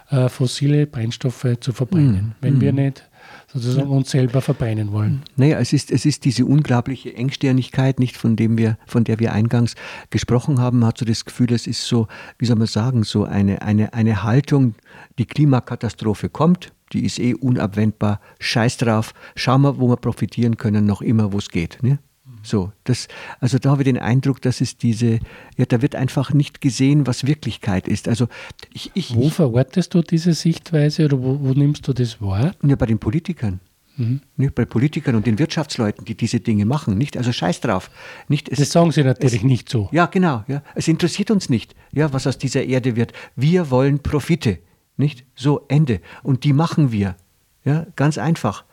äh, 0.10 0.30
fossile 0.30 0.88
Brennstoffe 0.88 1.48
zu 1.60 1.74
verbrennen, 1.74 2.28
mhm. 2.28 2.36
wenn 2.42 2.56
mhm. 2.56 2.62
wir 2.62 2.74
nicht 2.74 3.10
sozusagen 3.52 3.90
ja. 3.90 3.96
uns 3.96 4.12
selber 4.12 4.42
verbrennen 4.42 4.92
wollen. 4.92 5.24
Naja, 5.36 5.60
es 5.60 5.74
ist, 5.74 5.92
es 5.92 6.06
ist 6.06 6.24
diese 6.26 6.46
unglaubliche 6.46 7.14
Engsternigkeit, 7.14 8.00
nicht 8.00 8.16
von 8.18 8.36
dem 8.36 8.58
wir, 8.58 8.78
von 8.88 9.04
der 9.04 9.20
wir 9.20 9.34
eingangs 9.34 9.76
gesprochen 10.10 10.60
haben, 10.60 10.80
man 10.80 10.88
hat 10.88 10.98
so 10.98 11.06
das 11.06 11.26
Gefühl, 11.26 11.52
es 11.52 11.68
ist 11.68 11.86
so, 11.86 12.08
wie 12.38 12.46
soll 12.46 12.56
man 12.56 12.68
sagen, 12.68 13.04
so 13.04 13.26
eine, 13.26 13.62
eine, 13.62 13.94
eine 13.94 14.24
Haltung, 14.24 14.76
die 15.18 15.26
Klimakatastrophe 15.26 16.30
kommt, 16.30 16.72
die 16.94 17.06
ist 17.06 17.20
eh 17.20 17.34
unabwendbar, 17.34 18.22
scheiß 18.40 18.78
drauf, 18.78 19.14
schauen 19.36 19.62
wir, 19.62 19.80
wo 19.80 19.90
wir 19.90 19.98
profitieren 19.98 20.58
können, 20.58 20.86
noch 20.86 21.02
immer, 21.02 21.34
wo 21.34 21.38
es 21.38 21.50
geht. 21.50 21.80
Ne? 21.82 22.00
So, 22.44 22.72
das, 22.84 23.08
also 23.40 23.60
da 23.60 23.72
habe 23.72 23.84
ich 23.84 23.86
den 23.86 23.98
Eindruck, 23.98 24.42
dass 24.42 24.62
es 24.62 24.78
diese, 24.78 25.20
ja, 25.58 25.66
da 25.68 25.82
wird 25.82 25.96
einfach 25.96 26.34
nicht 26.34 26.62
gesehen, 26.62 27.06
was 27.06 27.28
Wirklichkeit 27.28 27.88
ist. 27.88 28.08
Also 28.08 28.28
ich, 28.74 28.92
ich, 28.94 29.16
wo 29.16 29.30
verortest 29.30 29.94
du 29.94 30.02
diese 30.02 30.34
Sichtweise 30.34 31.06
oder 31.06 31.22
wo, 31.22 31.40
wo 31.42 31.54
nimmst 31.54 31.88
du 31.88 31.94
das 31.94 32.22
wahr? 32.22 32.56
Ja, 32.64 32.76
bei 32.76 32.88
den 32.88 33.00
Politikern. 33.00 33.60
Mhm. 33.98 34.22
Nicht 34.38 34.56
bei 34.56 34.66
Politikern 34.66 35.16
und 35.16 35.28
den 35.28 35.38
Wirtschaftsleuten, 35.38 36.06
die 36.06 36.16
diese 36.16 36.40
Dinge 36.40 36.66
machen. 36.66 36.98
Nicht? 36.98 37.18
Also 37.18 37.32
scheiß 37.32 37.62
drauf. 37.62 37.92
Nicht, 38.28 38.50
es, 38.50 38.58
das 38.58 38.72
sagen 38.72 38.92
sie 38.92 39.04
natürlich 39.04 39.42
es, 39.42 39.44
nicht 39.44 39.70
so. 39.70 39.90
Ja, 39.92 40.08
genau. 40.08 40.44
Ja. 40.48 40.64
Es 40.76 40.88
interessiert 40.88 41.30
uns 41.30 41.50
nicht, 41.50 41.76
ja, 41.92 42.12
was 42.12 42.26
aus 42.26 42.38
dieser 42.38 42.64
Erde 42.64 42.96
wird. 42.96 43.14
Wir 43.36 43.70
wollen 43.70 44.00
Profite. 44.00 44.60
Nicht? 44.98 45.26
So, 45.36 45.66
Ende. 45.68 46.02
Und 46.24 46.44
die 46.44 46.54
machen 46.54 46.92
wir. 46.92 47.16
Ja, 47.64 47.86
ganz 47.96 48.18
einfach. 48.18 48.66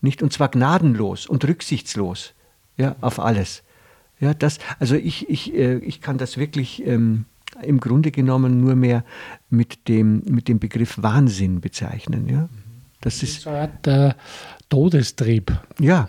Nicht? 0.00 0.22
Und 0.22 0.32
zwar 0.32 0.48
gnadenlos 0.48 1.26
und 1.26 1.44
rücksichtslos 1.44 2.34
ja, 2.76 2.96
auf 3.00 3.18
alles. 3.18 3.62
Ja, 4.18 4.34
das, 4.34 4.58
also 4.78 4.94
ich, 4.94 5.28
ich, 5.28 5.54
äh, 5.54 5.78
ich 5.78 6.00
kann 6.00 6.18
das 6.18 6.38
wirklich 6.38 6.86
ähm, 6.86 7.26
im 7.62 7.80
Grunde 7.80 8.10
genommen 8.10 8.60
nur 8.60 8.74
mehr 8.74 9.04
mit 9.50 9.88
dem, 9.88 10.22
mit 10.26 10.48
dem 10.48 10.58
Begriff 10.58 10.96
Wahnsinn 11.00 11.60
bezeichnen. 11.60 12.28
Ja. 12.28 12.48
Das, 13.00 13.20
das 13.20 13.22
ist 13.22 13.42
so 13.42 13.50
eine 13.50 13.60
Art 13.60 13.86
äh, 13.86 14.14
Todestrieb. 14.68 15.52
Ja, 15.78 16.08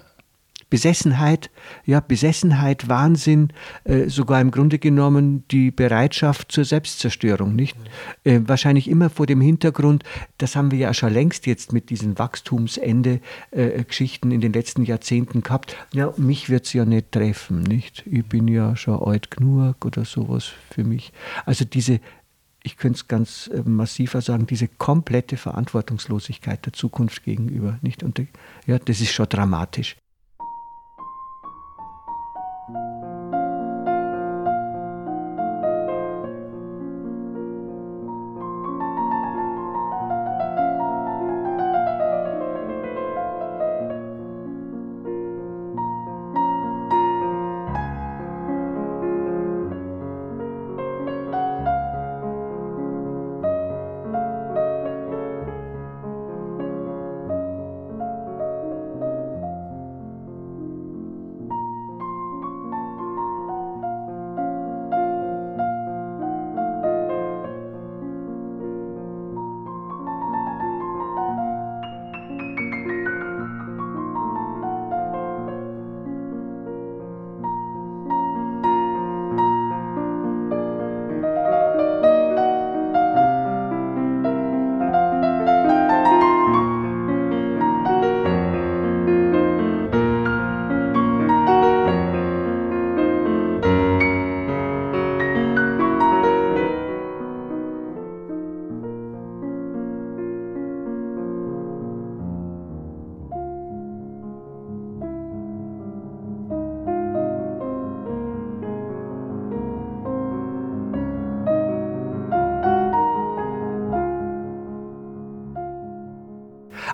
Besessenheit, 0.69 1.49
ja, 1.85 2.01
Besessenheit, 2.01 2.89
Wahnsinn, 2.89 3.53
äh, 3.85 4.09
sogar 4.09 4.41
im 4.41 4.51
Grunde 4.51 4.79
genommen 4.79 5.45
die 5.49 5.71
Bereitschaft 5.71 6.51
zur 6.51 6.65
Selbstzerstörung, 6.65 7.55
nicht? 7.55 7.77
Äh, 8.23 8.41
wahrscheinlich 8.45 8.89
immer 8.89 9.09
vor 9.09 9.27
dem 9.27 9.39
Hintergrund, 9.39 10.03
das 10.37 10.57
haben 10.57 10.71
wir 10.71 10.79
ja 10.79 10.93
schon 10.93 11.13
längst 11.13 11.47
jetzt 11.47 11.71
mit 11.71 11.89
diesen 11.89 12.19
Wachstumsende-Geschichten 12.19 14.31
äh, 14.31 14.35
in 14.35 14.41
den 14.41 14.51
letzten 14.53 14.83
Jahrzehnten 14.83 15.41
gehabt. 15.41 15.77
Ja, 15.93 16.13
mich 16.17 16.49
wird 16.49 16.65
es 16.65 16.73
ja 16.73 16.83
nicht 16.83 17.13
treffen, 17.13 17.61
nicht? 17.61 18.03
Ich 18.05 18.25
bin 18.25 18.49
ja 18.49 18.75
schon 18.75 19.01
alt 19.01 19.31
genug 19.31 19.85
oder 19.85 20.03
sowas 20.03 20.51
für 20.69 20.83
mich. 20.83 21.13
Also 21.45 21.63
diese 21.65 22.01
ich 22.63 22.75
könnte 22.75 22.97
es 22.97 23.07
ganz 23.07 23.47
äh, 23.47 23.61
massiver 23.63 24.19
sagen, 24.19 24.45
diese 24.45 24.67
komplette 24.67 25.37
Verantwortungslosigkeit 25.37 26.65
der 26.65 26.73
Zukunft 26.73 27.23
gegenüber. 27.23 27.79
Nicht? 27.81 28.03
Und 28.03 28.21
ja, 28.65 28.77
das 28.77 28.99
ist 28.99 29.13
schon 29.13 29.29
dramatisch. 29.29 29.95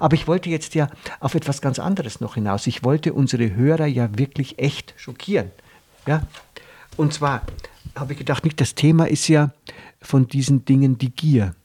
Aber 0.03 0.15
ich 0.15 0.27
wollte 0.27 0.49
jetzt 0.49 0.75
ja 0.75 0.89
auf 1.21 1.33
etwas 1.33 1.61
ganz 1.61 1.79
anderes 1.79 2.19
noch 2.19 2.35
hinaus. 2.35 2.67
Ich 2.67 2.83
wollte 2.83 3.13
unsere 3.13 3.55
Hörer 3.55 3.85
ja 3.85 4.09
wirklich 4.17 4.59
echt 4.59 4.93
schockieren. 4.97 5.49
Ja? 6.05 6.23
Und 6.97 7.13
zwar 7.13 7.43
habe 7.95 8.11
ich 8.11 8.19
gedacht, 8.19 8.43
nicht 8.43 8.59
das 8.59 8.75
Thema 8.75 9.05
ist 9.05 9.29
ja 9.29 9.53
von 10.01 10.27
diesen 10.27 10.65
Dingen 10.65 10.97
die 10.97 11.11
Gier. 11.11 11.55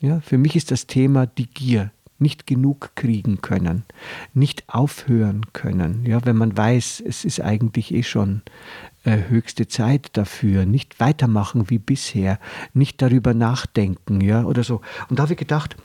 Ja, 0.00 0.18
für 0.22 0.38
mich 0.38 0.56
ist 0.56 0.72
das 0.72 0.88
Thema 0.88 1.28
die 1.28 1.46
Gier 1.46 1.92
nicht 2.18 2.48
genug 2.48 2.90
kriegen 2.96 3.40
können, 3.42 3.84
nicht 4.34 4.64
aufhören 4.66 5.42
können. 5.52 6.04
Ja, 6.04 6.24
wenn 6.24 6.36
man 6.36 6.56
weiß, 6.56 7.00
es 7.06 7.24
ist 7.24 7.40
eigentlich 7.40 7.94
eh 7.94 8.02
schon 8.02 8.42
äh, 9.04 9.18
höchste 9.28 9.68
Zeit 9.68 10.08
dafür, 10.14 10.66
nicht 10.66 10.98
weitermachen 10.98 11.70
wie 11.70 11.78
bisher, 11.78 12.40
nicht 12.74 13.00
darüber 13.00 13.34
nachdenken, 13.34 14.20
ja, 14.20 14.42
oder 14.42 14.64
so. 14.64 14.80
Und 15.08 15.20
da 15.20 15.22
habe 15.22 15.34
ich 15.34 15.38
gedacht, 15.38 15.76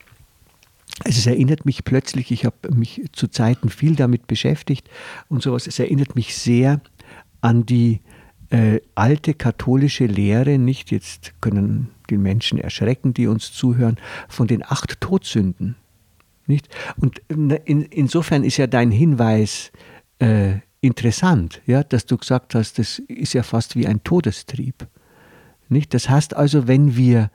also 1.00 1.18
es 1.18 1.26
erinnert 1.26 1.66
mich 1.66 1.84
plötzlich, 1.84 2.32
ich 2.32 2.46
habe 2.46 2.74
mich 2.74 3.02
zu 3.12 3.28
Zeiten 3.28 3.70
viel 3.70 3.96
damit 3.96 4.28
beschäftigt 4.28 4.90
und 5.30 5.42
sowas, 5.42 5.68
es 5.68 5.80
erinnert 5.80 6.16
mich 6.16 6.36
sehr 6.36 6.82
an 7.42 7.66
die 7.66 8.02
äh, 8.50 8.82
alte 8.96 9.34
katholische 9.34 10.06
Lehre, 10.06 10.58
nicht 10.58 10.92
jetzt 10.92 11.34
können 11.42 11.90
die 12.10 12.18
Menschen 12.18 12.60
erschrecken, 12.60 13.14
die 13.14 13.28
uns 13.28 13.52
zuhören, 13.54 13.98
von 14.28 14.48
den 14.48 14.64
acht 14.64 15.00
Todsünden. 15.02 15.76
Nicht? 16.46 16.68
Und 16.98 17.22
in, 17.30 17.50
insofern 17.84 18.44
ist 18.44 18.58
ja 18.58 18.68
dein 18.68 18.92
Hinweis 18.92 19.72
äh, 20.20 20.56
interessant, 20.82 21.62
ja, 21.66 21.84
dass 21.84 22.06
du 22.06 22.18
gesagt 22.18 22.54
hast, 22.54 22.78
das 22.78 23.00
ist 23.00 23.34
ja 23.34 23.44
fast 23.44 23.76
wie 23.76 23.88
ein 23.88 24.04
Todestrieb. 24.04 24.88
Nicht? 25.70 25.94
Das 25.94 26.10
heißt 26.10 26.36
also, 26.36 26.68
wenn 26.68 26.98
wir 26.98 27.32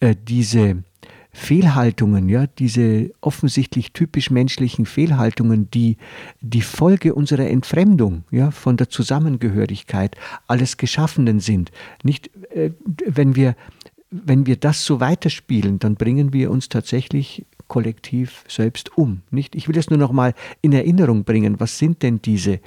äh, 0.00 0.14
diese 0.14 0.84
Fehlhaltungen, 1.32 2.28
ja, 2.28 2.46
diese 2.46 3.10
offensichtlich 3.20 3.92
typisch 3.92 4.30
menschlichen 4.30 4.86
Fehlhaltungen, 4.86 5.70
die 5.70 5.96
die 6.40 6.62
Folge 6.62 7.14
unserer 7.14 7.48
Entfremdung, 7.48 8.24
ja, 8.30 8.50
von 8.50 8.76
der 8.76 8.90
Zusammengehörigkeit 8.90 10.16
alles 10.46 10.76
Geschaffenen 10.76 11.40
sind. 11.40 11.70
Nicht, 12.02 12.30
äh, 12.54 12.72
wenn 13.06 13.36
wir 13.36 13.54
wenn 14.12 14.44
wir 14.46 14.56
das 14.56 14.84
so 14.84 14.98
weiterspielen, 14.98 15.78
dann 15.78 15.94
bringen 15.94 16.32
wir 16.32 16.50
uns 16.50 16.68
tatsächlich 16.68 17.46
kollektiv 17.70 18.44
selbst 18.48 18.98
um. 18.98 19.22
Nicht? 19.30 19.54
Ich 19.54 19.68
will 19.68 19.78
es 19.78 19.88
nur 19.88 19.98
noch 19.98 20.12
mal 20.12 20.34
in 20.60 20.72
Erinnerung 20.72 21.24
bringen. 21.24 21.60
Was 21.60 21.78
sind 21.78 22.02
denn 22.02 22.20
diese, 22.20 22.58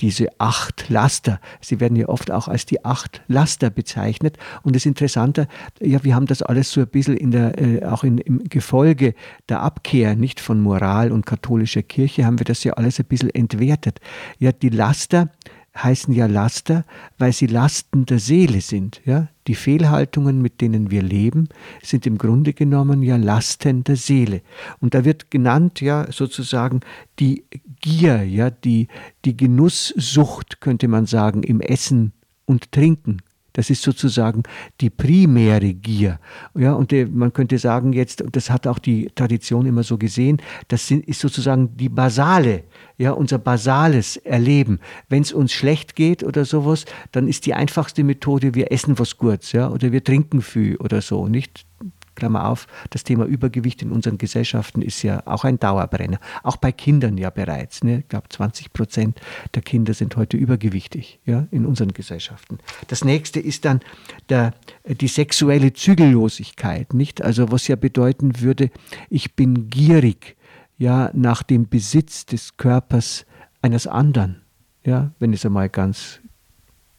diese 0.00 0.28
acht 0.38 0.88
Laster? 0.88 1.40
Sie 1.60 1.80
werden 1.80 1.96
ja 1.96 2.08
oft 2.08 2.30
auch 2.30 2.48
als 2.48 2.64
die 2.64 2.84
acht 2.84 3.22
Laster 3.26 3.70
bezeichnet. 3.70 4.38
Und 4.62 4.76
das 4.76 4.86
Interessante, 4.86 5.48
ja, 5.80 6.02
wir 6.04 6.14
haben 6.14 6.26
das 6.26 6.42
alles 6.42 6.70
so 6.70 6.80
ein 6.80 6.86
bisschen 6.86 7.16
in 7.16 7.32
der, 7.32 7.60
äh, 7.60 7.84
auch 7.84 8.04
in, 8.04 8.18
im 8.18 8.44
Gefolge 8.44 9.14
der 9.48 9.60
Abkehr, 9.60 10.14
nicht 10.14 10.38
von 10.40 10.60
Moral 10.60 11.10
und 11.10 11.26
katholischer 11.26 11.82
Kirche, 11.82 12.24
haben 12.24 12.38
wir 12.38 12.44
das 12.44 12.62
ja 12.62 12.74
alles 12.74 13.00
ein 13.00 13.06
bisschen 13.06 13.30
entwertet. 13.30 14.00
Ja, 14.38 14.52
die 14.52 14.68
Laster, 14.68 15.28
heißen 15.76 16.12
ja 16.12 16.26
Laster, 16.26 16.84
weil 17.18 17.32
sie 17.32 17.46
Lasten 17.46 18.04
der 18.04 18.18
Seele 18.18 18.60
sind. 18.60 19.00
Ja? 19.04 19.28
Die 19.46 19.54
Fehlhaltungen, 19.54 20.42
mit 20.42 20.60
denen 20.60 20.90
wir 20.90 21.02
leben, 21.02 21.48
sind 21.82 22.06
im 22.06 22.18
Grunde 22.18 22.52
genommen 22.52 23.02
ja 23.02 23.16
Lasten 23.16 23.82
der 23.84 23.96
Seele. 23.96 24.42
Und 24.80 24.94
da 24.94 25.04
wird 25.04 25.30
genannt 25.30 25.80
ja 25.80 26.10
sozusagen 26.10 26.80
die 27.18 27.44
Gier, 27.80 28.22
ja, 28.22 28.50
die, 28.50 28.88
die 29.24 29.36
Genusssucht, 29.36 30.60
könnte 30.60 30.88
man 30.88 31.06
sagen, 31.06 31.42
im 31.42 31.60
Essen 31.60 32.12
und 32.44 32.70
Trinken. 32.70 33.22
Das 33.52 33.70
ist 33.70 33.82
sozusagen 33.82 34.42
die 34.80 34.90
primäre 34.90 35.74
Gier. 35.74 36.18
Ja, 36.54 36.72
und 36.72 36.92
äh, 36.92 37.06
man 37.06 37.32
könnte 37.32 37.58
sagen 37.58 37.92
jetzt, 37.92 38.24
das 38.32 38.50
hat 38.50 38.66
auch 38.66 38.78
die 38.78 39.10
Tradition 39.14 39.66
immer 39.66 39.82
so 39.82 39.98
gesehen, 39.98 40.40
das 40.68 40.90
ist 40.90 41.20
sozusagen 41.20 41.76
die 41.76 41.88
basale, 41.88 42.64
ja, 42.98 43.12
unser 43.12 43.38
basales 43.38 44.16
Erleben. 44.16 44.80
Wenn 45.08 45.22
es 45.22 45.32
uns 45.32 45.52
schlecht 45.52 45.96
geht 45.96 46.22
oder 46.24 46.44
sowas, 46.44 46.84
dann 47.12 47.28
ist 47.28 47.46
die 47.46 47.54
einfachste 47.54 48.04
Methode, 48.04 48.54
wir 48.54 48.72
essen 48.72 48.98
was 48.98 49.18
kurz, 49.18 49.52
ja, 49.52 49.70
oder 49.70 49.92
wir 49.92 50.02
trinken 50.02 50.42
viel 50.42 50.76
oder 50.76 51.00
so, 51.00 51.28
nicht? 51.28 51.66
Klammer 52.14 52.48
auf, 52.48 52.66
das 52.90 53.04
Thema 53.04 53.24
Übergewicht 53.24 53.82
in 53.82 53.90
unseren 53.90 54.18
Gesellschaften 54.18 54.82
ist 54.82 55.02
ja 55.02 55.22
auch 55.26 55.44
ein 55.44 55.58
Dauerbrenner. 55.58 56.18
Auch 56.42 56.56
bei 56.56 56.72
Kindern 56.72 57.16
ja 57.18 57.30
bereits. 57.30 57.82
Ne? 57.84 58.00
Ich 58.00 58.08
glaube, 58.08 58.28
20 58.28 58.72
Prozent 58.72 59.20
der 59.54 59.62
Kinder 59.62 59.94
sind 59.94 60.16
heute 60.16 60.36
übergewichtig 60.36 61.20
ja, 61.24 61.46
in 61.50 61.66
unseren 61.66 61.92
Gesellschaften. 61.92 62.58
Das 62.88 63.04
nächste 63.04 63.40
ist 63.40 63.64
dann 63.64 63.80
der, 64.28 64.54
die 64.86 65.08
sexuelle 65.08 65.72
Zügellosigkeit. 65.72 66.94
Nicht? 66.94 67.22
Also 67.22 67.50
was 67.50 67.68
ja 67.68 67.76
bedeuten 67.76 68.40
würde, 68.40 68.70
ich 69.08 69.34
bin 69.34 69.68
gierig 69.70 70.36
ja, 70.78 71.10
nach 71.14 71.42
dem 71.42 71.68
Besitz 71.68 72.26
des 72.26 72.56
Körpers 72.56 73.24
eines 73.62 73.86
anderen. 73.86 74.42
Ja, 74.84 75.12
wenn 75.20 75.32
es 75.32 75.46
einmal 75.46 75.68
ganz, 75.68 76.20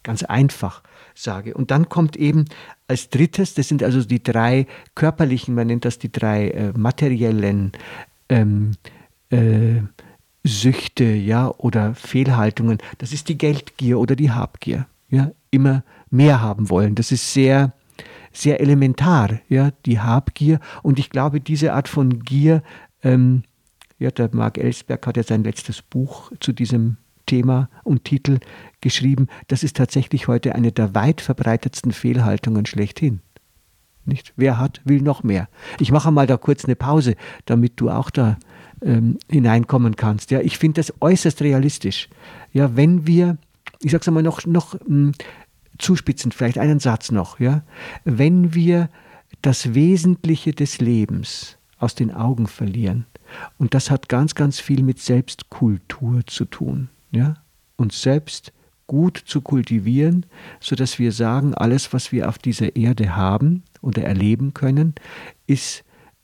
ganz 0.03 0.23
einfach 0.23 0.83
sage. 1.15 1.53
Und 1.53 1.71
dann 1.71 1.89
kommt 1.89 2.15
eben 2.15 2.45
als 2.87 3.09
drittes, 3.09 3.53
das 3.53 3.67
sind 3.67 3.83
also 3.83 4.03
die 4.03 4.21
drei 4.21 4.67
körperlichen, 4.95 5.55
man 5.55 5.67
nennt 5.67 5.85
das 5.85 5.99
die 5.99 6.11
drei 6.11 6.49
äh, 6.49 6.73
materiellen 6.77 7.71
ähm, 8.29 8.71
äh, 9.29 9.81
Süchte, 10.43 11.05
ja, 11.05 11.49
oder 11.57 11.95
Fehlhaltungen. 11.95 12.79
Das 12.97 13.13
ist 13.13 13.29
die 13.29 13.37
Geldgier 13.37 13.99
oder 13.99 14.15
die 14.15 14.31
Habgier, 14.31 14.87
ja, 15.09 15.31
immer 15.51 15.83
mehr 16.09 16.41
haben 16.41 16.69
wollen. 16.69 16.95
Das 16.95 17.11
ist 17.11 17.33
sehr, 17.33 17.73
sehr 18.33 18.59
elementar, 18.59 19.39
ja, 19.47 19.71
die 19.85 19.99
Habgier. 19.99 20.59
Und 20.81 20.99
ich 20.99 21.09
glaube, 21.09 21.39
diese 21.39 21.73
Art 21.73 21.87
von 21.87 22.19
Gier, 22.19 22.61
ähm, 23.03 23.43
ja, 23.99 24.11
der 24.11 24.29
Mark 24.33 24.57
Ellsberg 24.57 25.07
hat 25.07 25.17
ja 25.17 25.23
sein 25.23 25.43
letztes 25.43 25.81
Buch 25.81 26.31
zu 26.39 26.51
diesem 26.51 26.97
Thema 27.25 27.69
und 27.83 28.03
Titel 28.03 28.39
geschrieben, 28.83 29.27
das 29.47 29.63
ist 29.63 29.75
tatsächlich 29.75 30.27
heute 30.27 30.53
eine 30.53 30.71
der 30.71 30.93
weit 30.93 31.21
verbreitetsten 31.21 31.91
Fehlhaltungen 31.91 32.67
schlechthin. 32.67 33.21
Nicht? 34.05 34.33
Wer 34.35 34.59
hat, 34.59 34.81
will 34.83 35.01
noch 35.01 35.23
mehr. 35.23 35.47
Ich 35.79 35.91
mache 35.91 36.11
mal 36.11 36.27
da 36.27 36.37
kurz 36.37 36.65
eine 36.65 36.75
Pause, 36.75 37.15
damit 37.45 37.79
du 37.79 37.89
auch 37.89 38.09
da 38.09 38.37
ähm, 38.81 39.17
hineinkommen 39.29 39.95
kannst. 39.95 40.29
Ja, 40.29 40.41
ich 40.41 40.57
finde 40.57 40.81
das 40.81 40.93
äußerst 41.01 41.41
realistisch. 41.41 42.09
Ja, 42.51 42.75
wenn 42.75 43.07
wir, 43.07 43.37
ich 43.81 43.91
sage 43.91 44.01
es 44.01 44.07
einmal 44.07 44.23
noch, 44.23 44.45
noch 44.45 44.73
mh, 44.73 44.85
hm, 44.85 45.11
zuspitzend, 45.79 46.33
vielleicht 46.33 46.59
einen 46.59 46.79
Satz 46.79 47.11
noch, 47.11 47.39
ja, 47.39 47.63
wenn 48.03 48.53
wir 48.53 48.89
das 49.41 49.73
Wesentliche 49.73 50.51
des 50.51 50.79
Lebens 50.79 51.57
aus 51.79 51.95
den 51.95 52.13
Augen 52.13 52.47
verlieren, 52.47 53.05
und 53.57 53.73
das 53.73 53.89
hat 53.89 54.09
ganz, 54.09 54.35
ganz 54.35 54.59
viel 54.59 54.83
mit 54.83 54.99
Selbstkultur 54.99 56.23
zu 56.27 56.45
tun 56.45 56.89
ja, 57.13 57.35
uns 57.77 58.01
selbst 58.01 58.51
gut 58.87 59.17
zu 59.17 59.41
kultivieren, 59.41 60.25
sodass 60.59 60.99
wir 60.99 61.11
sagen, 61.11 61.53
alles, 61.53 61.93
was 61.93 62.11
wir 62.11 62.29
auf 62.29 62.37
dieser 62.37 62.75
Erde 62.75 63.15
haben 63.15 63.63
oder 63.81 64.03
erleben 64.03 64.53
können, 64.53 64.93
ist 65.47 65.83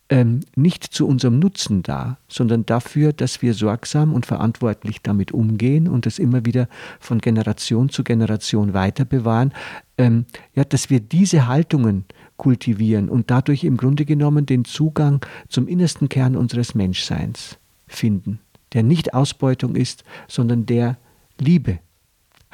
ähm, 0.10 0.40
nicht 0.56 0.84
zu 0.84 1.08
unserem 1.08 1.40
Nutzen 1.40 1.84
da, 1.84 2.18
sondern 2.28 2.66
dafür, 2.66 3.14
dass 3.14 3.42
wir 3.42 3.54
sorgsam 3.54 4.14
und 4.14 4.26
verantwortlich 4.26 5.02
damit 5.04 5.32
umgehen 5.32 5.88
und 5.88 6.08
es 6.08 6.18
immer 6.18 6.46
wieder 6.46 6.68
von 7.00 7.20
Generation 7.20 7.90
zu 7.90 8.04
Generation 8.04 8.74
weiter 8.74 9.06
bewahren, 9.06 9.54
ähm, 9.98 10.26
ja, 10.56 10.64
dass 10.64 10.90
wir 10.90 11.00
diese 11.00 11.48
Haltungen 11.48 12.06
kultivieren 12.38 13.10
und 13.10 13.30
dadurch 13.30 13.64
im 13.64 13.78
Grunde 13.78 14.06
genommen 14.06 14.46
den 14.46 14.66
Zugang 14.66 15.24
zum 15.48 15.68
innersten 15.68 16.10
Kern 16.10 16.36
unseres 16.36 16.74
Menschseins 16.74 17.58
finden 17.88 18.40
der 18.74 18.84
nicht 18.84 19.14
Ausbeutung 19.14 19.76
ist, 19.76 20.04
sondern 20.28 20.66
der 20.66 20.98
Liebe 21.40 21.80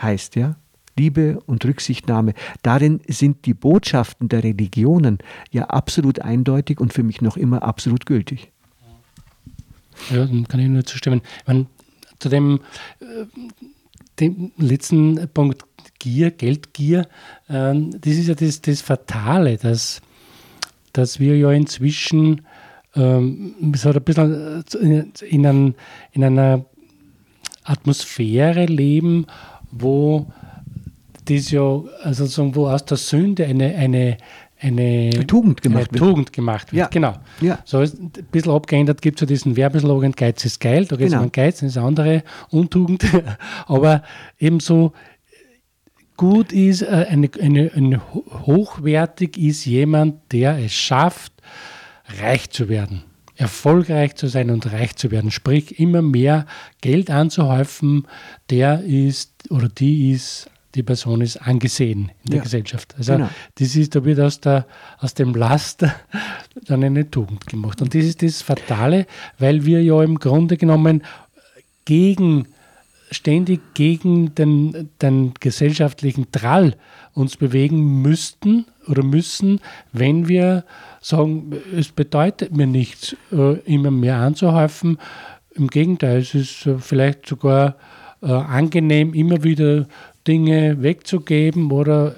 heißt, 0.02 0.36
ja? 0.36 0.56
Liebe 0.98 1.40
und 1.46 1.66
Rücksichtnahme. 1.66 2.34
Darin 2.64 3.02
sind 3.08 3.46
die 3.46 3.54
Botschaften 3.54 4.30
der 4.30 4.44
Religionen 4.44 5.18
ja 5.52 5.66
absolut 5.66 6.22
eindeutig 6.22 6.80
und 6.80 6.94
für 6.94 7.04
mich 7.04 7.22
noch 7.22 7.36
immer 7.38 7.64
absolut 7.64 8.06
gültig. 8.06 8.52
Ja, 10.10 10.26
dann 10.26 10.48
kann 10.48 10.60
ich 10.60 10.68
nur 10.68 10.86
zustimmen. 10.86 11.22
Meine, 11.46 11.66
zu 12.20 12.30
dem, 12.30 12.62
äh, 13.00 13.26
dem, 14.20 14.52
letzten 14.58 15.28
Punkt 15.34 15.64
Gier, 16.00 16.32
Geldgier, 16.32 17.08
äh, 17.48 17.74
das 18.00 18.14
ist 18.14 18.28
ja 18.28 18.36
das, 18.36 18.62
das 18.62 18.82
Fatale, 18.82 19.58
dass, 19.58 20.02
dass 20.94 21.20
wir 21.20 21.38
ja 21.38 21.52
inzwischen 21.52 22.46
ähm, 22.96 23.74
so 23.76 23.90
ein 23.90 24.02
bisschen 24.02 24.64
äh, 24.82 25.26
in, 25.26 25.46
ein, 25.46 25.76
in 26.12 26.24
einer 26.24 26.66
Atmosphäre 27.64 28.66
leben, 28.66 29.26
wo 29.78 30.28
das 31.26 31.52
ja, 31.52 31.82
also 32.04 32.26
sozusagen, 32.26 32.56
wo 32.56 32.68
aus 32.68 32.86
der 32.86 32.98
Sünde 32.98 33.46
eine, 33.46 33.76
eine, 33.76 34.18
eine 34.60 35.28
Tugend 35.28 35.62
gemacht 35.62 35.90
eine 35.90 36.00
wird. 36.00 36.10
Tugend 36.10 36.34
gemacht 36.34 36.72
wird. 36.72 36.80
Ja. 36.80 36.88
Genau. 36.88 37.14
Ja. 37.42 37.60
So 37.66 37.82
ist 37.82 38.00
ein 38.00 38.12
bisschen 38.32 38.52
abgeändert 38.52 39.02
gibt 39.02 39.18
es 39.18 39.22
ja 39.22 39.28
diesen 39.28 39.56
Werbeslogan, 39.56 40.14
Geiz 40.14 40.46
ist 40.46 40.60
geil, 40.60 40.86
da 40.86 40.96
geht 40.96 41.08
es 41.08 41.14
genau. 41.14 41.26
um 41.26 41.32
Geiz, 41.32 41.60
das 41.60 41.72
ist 41.72 41.78
eine 41.78 41.88
andere 41.88 42.24
Untugend. 42.52 43.06
Aber 43.68 44.04
ebenso 44.40 44.94
gut 46.16 46.54
ist, 46.54 46.84
äh, 46.84 47.08
eine, 47.10 47.30
eine, 47.42 47.72
eine, 47.74 48.02
hochwertig 48.46 49.38
ist 49.38 49.66
jemand, 49.66 50.32
der 50.32 50.58
es 50.58 50.74
schafft, 50.74 51.34
reich 52.22 52.50
zu 52.50 52.70
werden. 52.70 53.04
Erfolgreich 53.36 54.16
zu 54.16 54.28
sein 54.28 54.50
und 54.50 54.72
reich 54.72 54.96
zu 54.96 55.12
werden, 55.12 55.32
sprich 55.32 55.80
immer 55.80 56.02
mehr 56.02 56.46
Geld 56.82 57.10
anzuhäufen, 57.10 58.08
der 58.50 58.84
ist 58.84 59.32
oder 59.50 59.68
die 59.70 60.12
ist 60.12 60.50
die 60.76 60.84
Person 60.84 61.22
ist 61.22 61.38
angesehen 61.38 62.12
in 62.26 62.32
der 62.32 62.38
ja, 62.38 62.44
Gesellschaft. 62.44 62.94
Also 62.98 63.14
genau. 63.14 63.30
das 63.56 63.76
ist, 63.76 63.96
da 63.96 64.04
wird 64.04 64.20
aus, 64.20 64.42
der, 64.42 64.68
aus 65.00 65.14
dem 65.14 65.34
Laster 65.34 65.96
dann 66.66 66.84
eine 66.84 67.10
Tugend 67.10 67.48
gemacht. 67.48 67.82
Und 67.82 67.96
das 67.96 68.04
ist 68.04 68.22
das 68.22 68.42
Fatale, 68.42 69.08
weil 69.40 69.66
wir 69.66 69.82
ja 69.82 70.04
im 70.04 70.20
Grunde 70.20 70.58
genommen 70.58 71.04
gegen, 71.86 72.48
ständig 73.10 73.62
gegen 73.74 74.36
den, 74.36 74.90
den 75.02 75.34
gesellschaftlichen 75.40 76.32
Trall 76.32 76.76
uns 77.14 77.38
bewegen 77.38 78.02
müssten 78.02 78.66
oder 78.88 79.04
müssen, 79.04 79.62
wenn 79.94 80.28
wir 80.28 80.66
sagen, 81.06 81.52
es 81.76 81.90
bedeutet 81.90 82.56
mir 82.56 82.66
nichts, 82.66 83.16
äh, 83.32 83.60
immer 83.60 83.92
mehr 83.92 84.18
anzuhäufen. 84.18 84.98
Im 85.54 85.68
Gegenteil, 85.68 86.20
es 86.20 86.34
ist 86.34 86.66
äh, 86.66 86.80
vielleicht 86.80 87.28
sogar 87.28 87.76
äh, 88.22 88.32
angenehm, 88.32 89.14
immer 89.14 89.44
wieder 89.44 89.88
Dinge 90.28 90.82
wegzugeben 90.82 91.72
oder 91.72 92.16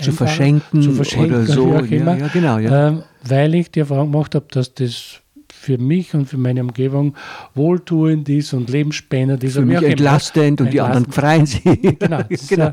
zu 0.00 0.10
verschenken, 0.10 0.82
zu 0.82 0.92
verschenken 0.92 1.34
oder 1.34 1.46
so. 1.46 1.74
Ja, 1.74 2.16
ja, 2.16 2.28
genau, 2.28 2.58
ja. 2.58 2.88
Ähm, 2.88 3.02
weil 3.22 3.54
ich 3.54 3.70
die 3.70 3.80
Erfahrung 3.80 4.10
gemacht 4.10 4.34
habe, 4.34 4.46
dass 4.50 4.74
das 4.74 5.20
für 5.64 5.78
mich 5.78 6.12
und 6.14 6.26
für 6.26 6.36
meine 6.36 6.60
Umgebung 6.60 7.14
wohltuend 7.54 8.28
ist 8.28 8.52
und 8.52 8.68
lebensspendend 8.68 9.42
ist. 9.44 9.54
Für 9.54 9.62
mich 9.62 9.82
entlastend 9.82 10.60
und 10.60 10.72
die 10.72 10.80
anderen 10.80 11.10
freien 11.10 11.46
sich. 11.46 11.62
Genau. 11.98 12.20
genau. 12.48 12.72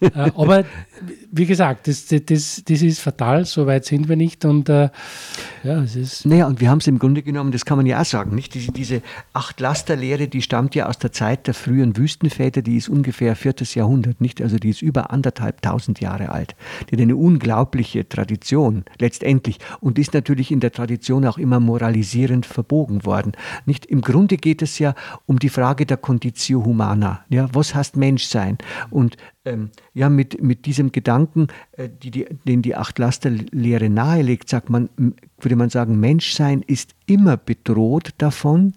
Äh, 0.00 0.10
aber 0.34 0.64
wie 1.30 1.46
gesagt, 1.46 1.88
das, 1.88 2.06
das, 2.06 2.62
das 2.64 2.82
ist 2.82 3.00
fatal, 3.00 3.44
so 3.44 3.66
weit 3.66 3.84
sind 3.84 4.08
wir 4.08 4.16
nicht. 4.16 4.44
Und 4.44 4.68
äh, 4.68 4.90
ja, 5.62 5.82
es 5.82 5.96
ist. 5.96 6.26
Naja, 6.26 6.46
und 6.46 6.60
wir 6.60 6.70
haben 6.70 6.78
es 6.78 6.86
im 6.86 6.98
Grunde 6.98 7.22
genommen, 7.22 7.52
das 7.52 7.64
kann 7.64 7.76
man 7.76 7.86
ja 7.86 8.00
auch 8.00 8.04
sagen, 8.04 8.34
nicht? 8.34 8.54
Diese, 8.54 8.72
diese 8.72 9.02
Acht-Laster-Lehre, 9.32 10.28
die 10.28 10.42
stammt 10.42 10.74
ja 10.74 10.86
aus 10.86 10.98
der 10.98 11.12
Zeit 11.12 11.46
der 11.46 11.54
frühen 11.54 11.96
Wüstenväter, 11.96 12.62
die 12.62 12.76
ist 12.76 12.88
ungefähr 12.88 13.36
viertes 13.36 13.74
Jahrhundert, 13.74 14.20
nicht? 14.20 14.40
Also 14.40 14.56
die 14.56 14.70
ist 14.70 14.82
über 14.82 15.10
anderthalb 15.10 15.62
tausend 15.62 16.00
Jahre 16.00 16.30
alt. 16.30 16.54
Die 16.88 16.96
hat 16.96 17.00
eine 17.00 17.16
unglaubliche 17.16 18.08
Tradition, 18.08 18.84
letztendlich. 18.98 19.58
Und 19.80 19.98
ist 19.98 20.14
natürlich 20.14 20.50
in 20.50 20.60
der 20.60 20.72
Tradition 20.72 21.26
auch 21.26 21.38
immer 21.38 21.60
moralisierend 21.60 22.46
verbogen 22.46 23.04
worden. 23.04 23.32
Nicht? 23.64 23.86
Im 23.86 24.00
Grunde 24.00 24.36
geht 24.36 24.62
es 24.62 24.78
ja 24.78 24.94
um 25.26 25.38
die 25.38 25.48
Frage 25.48 25.86
der 25.86 25.96
Conditio 25.96 26.64
Humana. 26.64 27.24
Ja? 27.28 27.48
Was 27.52 27.74
heißt 27.74 27.96
Menschsein? 27.96 28.58
Und 28.90 29.16
ähm, 29.46 29.70
ja, 29.94 30.08
mit, 30.08 30.42
mit 30.42 30.66
diesem 30.66 30.92
Gedanken, 30.92 31.48
äh, 31.72 31.88
die, 31.88 32.10
die, 32.10 32.26
den 32.46 32.62
die 32.62 32.74
Acht-Laster-Lehre 32.74 33.88
nahelegt, 33.88 34.48
sagt 34.48 34.70
man, 34.70 34.88
würde 35.38 35.56
man 35.56 35.68
sagen, 35.68 36.00
Menschsein 36.00 36.62
ist 36.66 36.94
immer 37.06 37.36
bedroht 37.36 38.10
davon, 38.18 38.72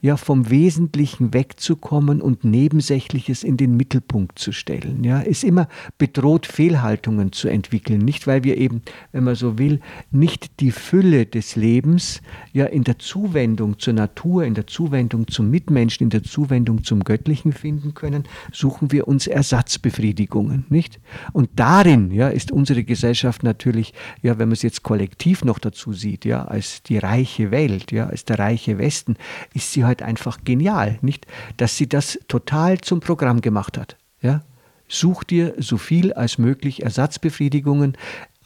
ja, 0.00 0.16
vom 0.16 0.50
Wesentlichen 0.50 1.34
wegzukommen 1.34 2.20
und 2.20 2.44
Nebensächliches 2.44 3.44
in 3.44 3.56
den 3.56 3.76
Mittelpunkt 3.76 4.38
zu 4.38 4.52
stellen. 4.52 5.04
Ja, 5.04 5.20
ist 5.20 5.44
immer 5.44 5.68
bedroht, 5.98 6.46
Fehlhaltungen 6.46 7.32
zu 7.32 7.48
entwickeln. 7.48 8.00
Nicht, 8.00 8.26
weil 8.26 8.42
wir 8.42 8.56
eben, 8.56 8.82
wenn 9.12 9.24
man 9.24 9.34
so 9.34 9.58
will, 9.58 9.80
nicht 10.10 10.60
die 10.60 10.72
Fülle 10.72 11.26
des 11.26 11.56
Lebens 11.56 12.22
ja 12.52 12.64
in 12.64 12.84
der 12.84 12.98
Zuwendung 12.98 13.78
zur 13.78 13.94
Natur, 13.94 14.44
in 14.44 14.54
der 14.54 14.66
Zuwendung 14.66 15.28
zum 15.28 15.50
Mitmenschen, 15.50 16.04
in 16.04 16.10
der 16.10 16.24
Zuwendung 16.24 16.84
zum 16.84 17.04
Göttlichen 17.04 17.52
finden 17.52 17.94
können, 17.94 18.24
suchen 18.52 18.92
wir 18.92 19.08
uns 19.08 19.26
Ersatzbefriedigungen, 19.26 20.64
nicht? 20.68 21.00
Und 21.32 21.50
darin, 21.56 22.10
ja, 22.10 22.28
ist 22.28 22.50
unsere 22.50 22.82
Gesellschaft 22.82 23.42
natürlich, 23.42 23.92
ja, 24.22 24.38
wenn 24.38 24.48
man 24.48 24.54
es 24.54 24.62
jetzt 24.62 24.82
kollektiv 24.82 25.44
noch 25.44 25.58
dazu 25.58 25.92
sieht, 25.98 26.24
ja, 26.24 26.44
als 26.44 26.82
die 26.82 26.98
reiche 26.98 27.50
Welt, 27.50 27.92
ja, 27.92 28.06
als 28.06 28.24
der 28.24 28.38
reiche 28.38 28.78
Westen, 28.78 29.16
ist 29.54 29.72
sie 29.72 29.84
halt 29.84 30.02
einfach 30.02 30.38
genial, 30.44 30.98
nicht? 31.02 31.26
Dass 31.56 31.76
sie 31.76 31.88
das 31.88 32.18
total 32.28 32.80
zum 32.80 33.00
Programm 33.00 33.40
gemacht 33.40 33.76
hat, 33.76 33.96
ja. 34.22 34.42
Such 34.90 35.22
dir 35.24 35.54
so 35.58 35.76
viel 35.76 36.14
als 36.14 36.38
möglich 36.38 36.82
Ersatzbefriedigungen, 36.82 37.98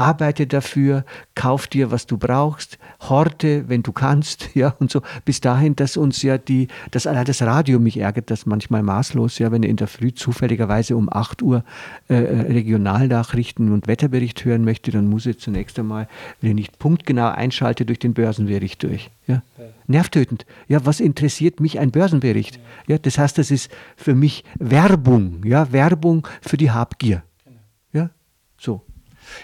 arbeite 0.03 0.47
dafür, 0.47 1.05
kauf 1.35 1.67
dir, 1.67 1.91
was 1.91 2.07
du 2.07 2.19
brauchst, 2.19 2.79
horte, 3.09 3.69
wenn 3.69 3.83
du 3.83 3.93
kannst, 3.93 4.51
ja, 4.55 4.75
und 4.79 4.91
so, 4.91 5.03
bis 5.25 5.41
dahin, 5.41 5.77
dass 5.77 5.97
uns 5.97 6.23
ja 6.23 6.38
die, 6.38 6.69
das, 6.91 7.05
das 7.05 7.43
Radio 7.43 7.79
mich 7.79 7.99
ärgert 7.99 8.31
das 8.31 8.45
manchmal 8.47 8.83
maßlos, 8.83 9.38
ja, 9.38 9.53
wenn 9.53 9.62
ich 9.62 9.71
in 9.71 9.77
der 9.77 9.87
Früh 9.87 10.12
zufälligerweise 10.12 10.97
um 10.97 11.09
8 11.11 11.43
Uhr 11.43 11.65
äh, 12.09 12.15
äh, 12.15 12.53
Regionalnachrichten 12.53 13.73
und 13.73 13.87
Wetterbericht 13.87 14.45
hören 14.45 14.65
möchte, 14.65 14.91
dann 14.91 15.09
muss 15.09 15.27
ich 15.27 15.38
zunächst 15.38 15.79
einmal, 15.79 16.09
wenn 16.41 16.51
ich 16.51 16.57
nicht 16.57 16.79
punktgenau 16.79 17.29
einschalte, 17.29 17.85
durch 17.85 17.99
den 17.99 18.15
Börsenbericht 18.15 18.83
durch, 18.83 19.11
ja. 19.27 19.43
ja. 19.59 19.65
Nervtötend. 19.87 20.47
Ja, 20.69 20.85
was 20.85 21.01
interessiert 21.01 21.61
mich 21.61 21.79
ein 21.79 21.91
Börsenbericht? 21.91 22.61
Ja, 22.87 22.99
das 22.99 23.19
heißt, 23.19 23.38
das 23.38 23.51
ist 23.51 23.71
für 23.97 24.15
mich 24.15 24.45
Werbung, 24.59 25.45
ja, 25.45 25.71
Werbung 25.73 26.27
für 26.41 26.57
die 26.57 26.71
Habgier. 26.71 27.23
Genau. 27.45 27.59
Ja, 27.93 28.11
so. 28.59 28.83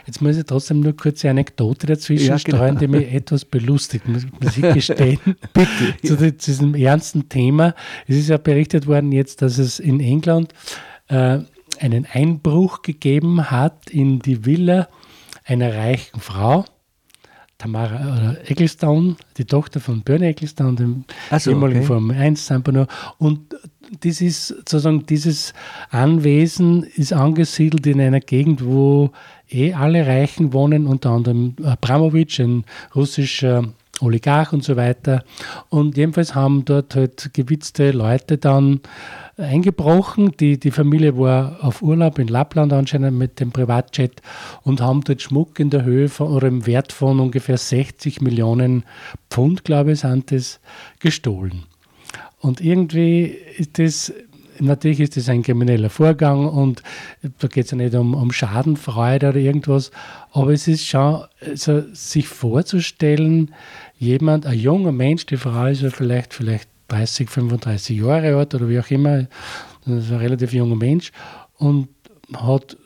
Jetzt 0.07 0.21
muss 0.21 0.37
ich 0.37 0.45
trotzdem 0.45 0.81
nur 0.81 0.97
kurz 0.97 1.25
eine 1.25 1.33
Anekdote 1.33 1.87
dazwischen 1.87 2.29
ja, 2.29 2.37
genau. 2.37 2.59
streuen, 2.59 2.79
die 2.79 2.89
mich 2.89 3.13
etwas 3.13 3.45
belustigt, 3.45 4.07
muss, 4.09 4.25
ich 4.57 4.75
gestehen. 4.75 5.19
Bitte. 5.53 5.97
Zu, 6.03 6.17
zu, 6.17 6.33
diesem 6.33 6.75
ernsten 6.75 7.29
Thema. 7.29 7.75
Es 8.07 8.17
ist 8.17 8.29
ja 8.29 8.39
berichtet 8.39 8.87
worden 8.87 9.13
jetzt, 9.13 9.43
dass 9.43 9.59
es 9.59 9.79
in 9.79 10.01
England 10.01 10.53
äh, 11.09 11.39
einen 11.81 12.07
Einbruch 12.13 12.83
gegeben 12.83 13.51
hat 13.51 13.91
in 13.91 14.19
die 14.21 14.45
Villa 14.45 14.89
einer 15.45 15.75
reichen 15.75 16.21
Frau. 16.21 16.65
Tamara 17.59 18.37
Ecclestone, 18.45 19.17
die 19.37 19.45
Tochter 19.45 19.81
von 19.81 20.03
Bernie 20.03 20.27
Ecclestone, 20.27 20.77
dem 20.77 21.05
so, 21.37 21.51
ehemaligen 21.51 21.81
okay. 21.81 21.89
Formel 21.89 22.17
1 22.17 22.47
Zampano. 22.47 22.87
Und 23.19 23.57
das 24.01 24.21
ist 24.21 24.49
sozusagen, 24.49 25.05
dieses 25.07 25.55
Anwesen 25.91 26.85
ist 26.85 27.13
angesiedelt 27.13 27.85
in 27.89 28.01
einer 28.01 28.21
Gegend, 28.21 28.65
wo 28.65 29.11
eh 29.51 29.75
alle 29.75 30.07
Reichen 30.07 30.53
wohnen, 30.53 30.87
unter 30.87 31.11
anderem 31.11 31.55
Abramowitsch, 31.63 32.41
ein 32.41 32.65
russischer 32.95 33.65
Oligarch 34.01 34.53
und 34.53 34.63
so 34.65 34.77
weiter. 34.77 35.25
Und 35.69 35.97
jedenfalls 35.97 36.35
haben 36.35 36.65
dort 36.65 36.95
halt 36.95 37.31
gewitzte 37.33 37.91
Leute 37.91 38.39
dann 38.39 38.81
eingebrochen. 39.37 40.33
Die, 40.39 40.59
die 40.59 40.71
Familie 40.71 41.19
war 41.19 41.59
auf 41.63 41.83
Urlaub 41.83 42.19
in 42.19 42.29
Lappland 42.29 42.73
anscheinend 42.73 43.17
mit 43.17 43.41
dem 43.41 43.51
Privatjet 43.51 44.21
und 44.63 44.81
haben 44.81 45.03
dort 45.03 45.23
Schmuck 45.23 45.59
in 45.61 45.71
der 45.71 45.85
Höhe 45.85 46.09
von, 46.09 46.29
oder 46.33 46.49
im 46.49 46.67
Wert 46.67 46.93
von 46.93 47.21
ungefähr 47.21 47.59
60 47.59 48.21
Millionen 48.21 48.85
Pfund, 49.31 49.65
glaube 49.65 49.93
ich, 49.93 50.01
sind 50.01 50.31
das 50.31 50.61
gestohlen. 51.01 51.65
Und 52.41 52.61
irgendwie 52.61 53.25
ist 53.25 53.79
das 53.79 54.13
natürlich 54.61 55.01
ist 55.01 55.17
das 55.17 55.29
ein 55.29 55.43
krimineller 55.43 55.91
Vorgang 55.91 56.47
und 56.47 56.83
da 57.39 57.49
geht 57.49 57.67
es 57.67 57.71
ja 57.71 57.77
nicht 57.77 57.95
um, 57.95 58.15
um 58.15 58.33
Schadenfreude 58.33 59.31
oder 59.31 59.39
irgendwas, 59.39 59.91
aber 60.33 60.53
es 60.53 60.69
ist 60.69 60.87
schon, 60.87 61.25
also 61.47 61.83
sich 61.93 62.29
vorzustellen, 62.29 63.55
jemand, 63.99 64.47
ein 64.47 64.59
junger 64.59 64.93
Mensch, 64.93 65.27
die 65.27 65.37
Frau 65.37 65.67
ist 65.67 65.83
ja 65.83 65.91
vielleicht, 65.91 66.35
vielleicht 66.35 66.69
30, 66.89 67.29
35 67.29 67.99
Jahre 67.99 68.37
alt 68.37 68.55
oder 68.55 68.69
wie 68.69 68.81
auch 68.81 68.91
immer, 68.91 69.27
das 69.85 70.05
ist 70.05 70.13
ein 70.13 70.19
relativ 70.19 70.53
junger 70.53 70.77
Mensch 70.77 71.13
und 71.57 71.89
hat 72.35 72.77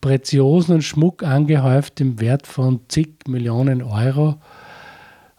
preziosen 0.00 0.82
Schmuck 0.82 1.22
angehäuft 1.22 2.00
im 2.00 2.20
Wert 2.20 2.46
von 2.46 2.80
zig 2.88 3.10
Millionen 3.28 3.82
Euro. 3.82 4.36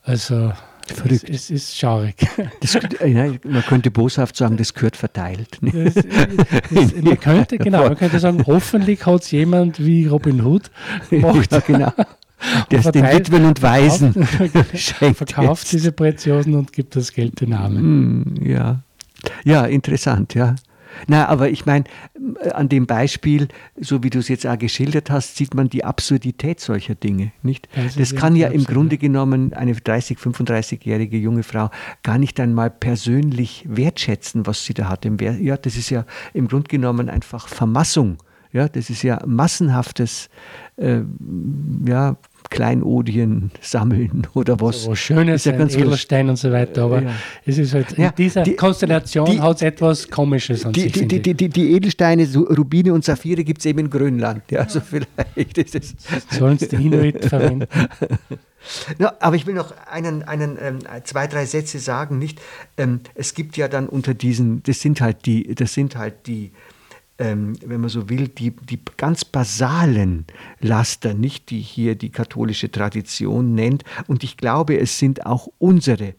Also 0.04 0.52
Verrückt. 0.92 1.30
Es, 1.30 1.44
es 1.44 1.50
ist 1.50 1.78
schaurig. 1.78 2.16
Das, 2.62 2.76
äh, 2.76 3.40
man 3.44 3.64
könnte 3.64 3.92
boshaft 3.92 4.36
sagen, 4.36 4.58
das 4.58 4.74
gehört 4.74 4.96
verteilt. 4.96 5.58
Das, 5.62 5.94
das, 5.96 6.06
man 7.02 7.20
könnte, 7.20 7.58
genau, 7.58 7.84
man 7.84 7.98
könnte 7.98 8.20
sagen, 8.20 8.44
hoffentlich 8.46 9.06
hat 9.06 9.24
es 9.24 9.32
jemand 9.32 9.84
wie 9.84 10.06
Robin 10.06 10.44
Hood 10.44 10.70
gemacht. 11.10 11.52
Ja, 11.52 11.60
genau. 11.60 11.94
Der 12.72 12.80
es 12.80 12.92
den 12.92 13.04
Witwen 13.06 13.46
und 13.46 13.62
Waisen 13.62 14.14
verkauft, 14.14 15.18
verkauft 15.18 15.72
diese 15.72 15.92
Preziosen 15.92 16.56
und 16.56 16.74
gibt 16.74 16.96
das 16.96 17.14
Geld 17.14 17.40
den 17.40 17.54
Armen. 17.54 18.40
Mm, 18.40 18.44
ja. 18.44 18.82
ja, 19.44 19.66
interessant, 19.66 20.34
ja. 20.34 20.56
Na, 21.08 21.28
aber 21.28 21.50
ich 21.50 21.66
meine, 21.66 21.86
an 22.54 22.70
dem 22.70 22.86
Beispiel, 22.86 23.48
so 23.80 24.04
wie 24.04 24.10
du 24.10 24.20
es 24.20 24.28
jetzt 24.28 24.46
auch 24.46 24.58
geschildert 24.58 25.10
hast, 25.10 25.36
sieht 25.36 25.54
man 25.54 25.70
die 25.70 25.84
Absurdität 25.84 26.60
solcher 26.60 26.96
Dinge. 26.96 27.32
Nicht? 27.44 27.68
Das, 27.76 27.96
das 27.96 28.16
kann 28.16 28.36
ja 28.36 28.50
im 28.50 28.64
Grunde 28.64 28.98
genommen 28.98 29.54
eine 29.54 29.74
30, 29.74 30.18
35-jährige 30.18 31.18
junge 31.18 31.44
Frau 31.44 31.70
gar 32.04 32.18
nicht 32.18 32.40
einmal 32.40 32.70
persönlich 32.70 33.66
wertschätzen, 33.68 34.46
was 34.48 34.66
sie 34.66 34.74
da 34.74 34.90
hat. 34.90 35.06
Ja, 35.40 35.58
das 35.58 35.78
ist 35.78 35.90
ja 35.90 36.06
im 36.34 36.48
Grunde 36.48 36.68
genommen 36.68 37.10
einfach 37.10 37.48
Vermassung. 37.48 38.18
Ja, 38.54 38.68
das 38.68 38.90
ist 38.90 39.04
ja 39.04 39.22
massenhaftes 39.26 40.30
äh, 40.76 41.02
ja, 41.86 42.18
Kleinodien 42.50 43.52
sammeln 43.62 44.28
oder 44.34 44.60
was. 44.60 44.84
So 44.84 44.96
Schönes, 44.96 45.46
ja 45.46 45.54
ganz 45.54 45.76
Edelstein 45.76 46.30
und 46.30 46.38
so 46.38 46.52
weiter, 46.52 46.84
aber 46.84 47.04
ja. 47.04 47.12
es 47.46 47.58
ist 47.58 47.74
halt 47.74 47.94
in 47.94 48.10
dieser 48.18 48.44
die, 48.44 48.56
Konstellation 48.56 49.42
hat 49.42 49.58
es 49.58 49.62
etwas 49.62 50.10
Komisches 50.10 50.66
an 50.66 50.74
die, 50.74 50.82
sich. 50.82 50.94
Die, 50.94 51.08
die, 51.08 51.34
die, 51.34 51.50
die, 51.50 51.74
Edelsteine, 51.74 52.26
so 52.26 52.42
Rubine 52.42 52.94
und 52.94 53.06
Saphire 53.06 53.44
gibt 53.44 53.60
es 53.60 53.66
eben 53.66 53.80
in 53.80 53.90
Grönland. 53.90 54.44
Ja, 54.52 54.62
also 54.62 54.82
vielleicht 55.36 55.58
ist 55.58 55.76
es. 55.76 55.96
Sollen 56.38 56.58
es 56.60 56.68
die 56.68 56.76
Inuit 56.76 57.26
verwenden? 57.26 57.68
Ja, 59.00 59.14
aber 59.20 59.36
ich 59.36 59.48
will 59.48 59.56
noch 59.56 59.74
einen, 59.88 60.24
einen, 60.24 60.58
ähm, 60.62 60.80
zwei, 61.04 61.28
drei 61.28 61.46
Sätze 61.46 61.80
sagen, 61.80 62.20
nicht? 62.20 62.40
Ähm, 62.78 63.02
es 63.16 63.34
gibt 63.34 63.58
ja 63.58 63.68
dann 63.68 63.88
unter 63.88 64.14
diesen, 64.14 64.62
das 64.64 64.82
sind 64.82 65.02
halt 65.02 65.26
die, 65.26 65.56
das 65.56 65.74
sind 65.74 65.96
halt 65.96 66.28
die, 66.28 66.52
ähm, 67.22 67.54
wenn 67.64 67.82
man 67.82 67.90
so 67.90 68.10
will, 68.10 68.28
die, 68.28 68.50
die 68.52 68.80
ganz 68.98 69.24
basalen 69.24 70.26
Laster, 70.60 71.14
nicht 71.14 71.52
die 71.52 71.60
hier 71.60 71.94
die 71.94 72.10
katholische 72.10 72.72
Tradition 72.72 73.54
nennt. 73.54 73.84
Und 74.08 74.24
ich 74.24 74.38
glaube, 74.38 74.80
es 74.80 74.98
sind 74.98 75.26
auch 75.26 75.48
unsere 75.60 76.16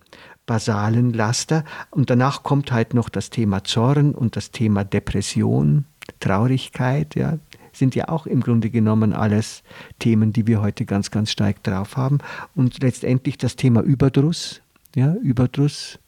basalen 0.47 1.13
Laster. 1.13 1.65
Und 1.91 2.09
danach 2.09 2.45
kommt 2.45 2.71
halt 2.71 2.95
noch 2.95 3.09
das 3.09 3.31
Thema 3.31 3.65
Zorn 3.65 4.15
und 4.15 4.37
das 4.37 4.53
Thema 4.53 4.85
Depression, 4.85 5.87
Traurigkeit, 6.21 7.17
ja, 7.17 7.39
sind 7.73 7.97
ja 7.97 8.09
auch 8.09 8.27
im 8.27 8.41
Grunde 8.41 8.71
genommen 8.71 9.13
alles 9.13 9.65
Themen, 9.99 10.33
die 10.33 10.47
wir 10.47 10.61
heute 10.61 10.85
ganz, 10.85 11.11
ganz 11.11 11.33
stark 11.33 11.65
drauf 11.65 11.97
haben. 11.97 12.19
Und 12.55 12.81
letztendlich 12.81 13.39
das 13.39 13.57
Thema 13.57 13.81
Überdruss, 13.81 14.63
ja, 14.95 15.15
Überdruss. 15.15 15.99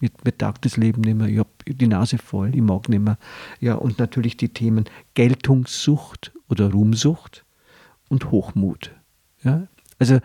Mir, 0.00 0.10
mir 0.24 0.36
taugt 0.36 0.64
das 0.64 0.76
Leben 0.76 1.02
nicht 1.02 1.16
mehr, 1.16 1.28
ich 1.28 1.38
habe 1.38 1.50
die 1.66 1.86
Nase 1.86 2.18
voll, 2.18 2.54
ich 2.54 2.62
mag 2.62 2.88
nicht 2.88 3.02
mehr. 3.02 3.18
Ja, 3.60 3.74
und 3.74 3.98
natürlich 3.98 4.36
die 4.36 4.48
Themen 4.48 4.84
Geltungssucht 5.14 6.32
oder 6.48 6.70
Ruhmsucht 6.70 7.44
und 8.08 8.30
Hochmut. 8.30 8.92
Ja, 9.42 9.66
also, 9.98 10.18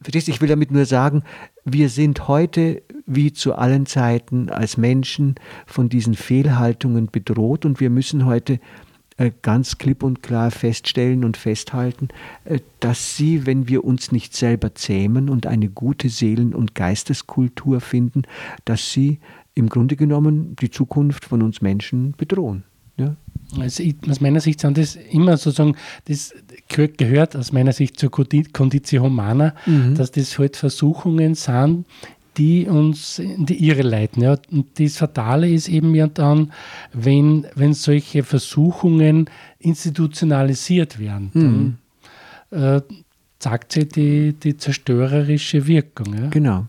verstehst 0.00 0.28
ich 0.28 0.40
will 0.40 0.48
damit 0.48 0.70
nur 0.70 0.84
sagen, 0.84 1.22
wir 1.64 1.88
sind 1.88 2.28
heute 2.28 2.82
wie 3.06 3.32
zu 3.32 3.54
allen 3.54 3.86
Zeiten 3.86 4.50
als 4.50 4.76
Menschen 4.76 5.36
von 5.66 5.88
diesen 5.88 6.14
Fehlhaltungen 6.14 7.06
bedroht 7.10 7.64
und 7.64 7.80
wir 7.80 7.90
müssen 7.90 8.26
heute 8.26 8.60
ganz 9.42 9.78
klipp 9.78 10.02
und 10.02 10.22
klar 10.22 10.50
feststellen 10.50 11.24
und 11.24 11.36
festhalten, 11.36 12.08
äh, 12.44 12.60
dass 12.80 13.16
sie, 13.16 13.46
wenn 13.46 13.68
wir 13.68 13.84
uns 13.84 14.12
nicht 14.12 14.36
selber 14.36 14.74
zähmen 14.74 15.28
und 15.28 15.46
eine 15.46 15.68
gute 15.68 16.08
Seelen- 16.08 16.54
und 16.54 16.74
Geisteskultur 16.74 17.80
finden, 17.80 18.22
dass 18.64 18.92
sie 18.92 19.18
im 19.54 19.68
Grunde 19.68 19.96
genommen 19.96 20.54
die 20.60 20.70
Zukunft 20.70 21.24
von 21.24 21.42
uns 21.42 21.62
Menschen 21.62 22.12
bedrohen. 22.16 22.64
Ja? 22.98 23.16
Also 23.58 23.84
aus 24.08 24.20
meiner 24.20 24.40
Sicht 24.40 24.60
sind 24.60 24.76
das 24.76 24.96
immer 24.96 25.36
sozusagen, 25.36 25.76
das 26.06 26.34
gehört 26.68 27.36
aus 27.36 27.52
meiner 27.52 27.72
Sicht 27.72 27.98
zur 27.98 28.10
Conditio 28.10 29.02
Humana, 29.02 29.54
mhm. 29.66 29.94
dass 29.94 30.10
das 30.10 30.38
halt 30.38 30.56
Versuchungen 30.56 31.34
sind, 31.34 31.86
die 32.36 32.66
uns 32.66 33.18
in 33.18 33.46
die 33.46 33.66
Irre 33.66 33.82
leiten. 33.82 34.22
Ja. 34.22 34.36
Und 34.50 34.78
das 34.78 34.98
Fatale 34.98 35.48
ist 35.48 35.68
eben 35.68 35.94
ja 35.94 36.06
dann, 36.06 36.52
wenn, 36.92 37.46
wenn 37.54 37.74
solche 37.74 38.22
Versuchungen 38.22 39.30
institutionalisiert 39.58 40.98
werden, 40.98 41.30
dann 41.32 41.78
mhm. 42.50 42.58
äh, 42.58 42.80
zeigt 43.38 43.72
sich 43.72 43.88
die, 43.88 44.32
die 44.32 44.56
zerstörerische 44.56 45.66
Wirkung. 45.66 46.14
Ja. 46.14 46.28
Genau. 46.28 46.66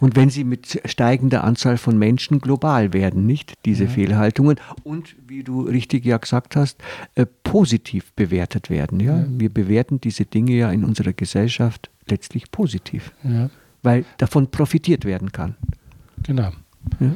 Und 0.00 0.14
wenn 0.14 0.30
sie 0.30 0.44
mit 0.44 0.80
steigender 0.84 1.42
Anzahl 1.42 1.76
von 1.76 1.98
Menschen 1.98 2.38
global 2.40 2.92
werden, 2.92 3.26
nicht 3.26 3.54
diese 3.64 3.84
ja. 3.84 3.90
Fehlhaltungen 3.90 4.56
und 4.84 5.16
wie 5.26 5.42
du 5.42 5.62
richtig 5.62 6.04
ja 6.04 6.18
gesagt 6.18 6.54
hast, 6.54 6.80
äh, 7.16 7.26
positiv 7.42 8.12
bewertet 8.12 8.70
werden. 8.70 9.00
Ja? 9.00 9.18
ja? 9.18 9.26
Wir 9.28 9.48
bewerten 9.48 10.00
diese 10.00 10.24
Dinge 10.24 10.52
ja 10.52 10.70
in 10.70 10.84
unserer 10.84 11.12
Gesellschaft 11.12 11.90
letztlich 12.06 12.50
positiv. 12.52 13.12
Ja 13.24 13.50
weil 13.82 14.04
davon 14.18 14.50
profitiert 14.50 15.04
werden 15.04 15.32
kann. 15.32 15.56
Genau. 16.24 16.50
Ja. 17.00 17.14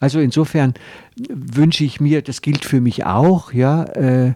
Also 0.00 0.20
insofern 0.20 0.74
wünsche 1.28 1.84
ich 1.84 2.00
mir, 2.00 2.22
das 2.22 2.40
gilt 2.40 2.64
für 2.64 2.80
mich 2.80 3.04
auch, 3.04 3.52
ja, 3.52 3.84
äh, 3.84 4.34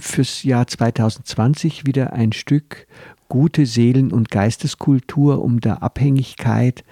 fürs 0.00 0.42
Jahr 0.42 0.66
2020 0.66 1.86
wieder 1.86 2.12
ein 2.12 2.32
Stück 2.32 2.86
gute 3.28 3.66
Seelen- 3.66 4.12
und 4.12 4.30
Geisteskultur, 4.30 5.42
um 5.42 5.60
der 5.60 5.82
Abhängigkeit 5.82 6.84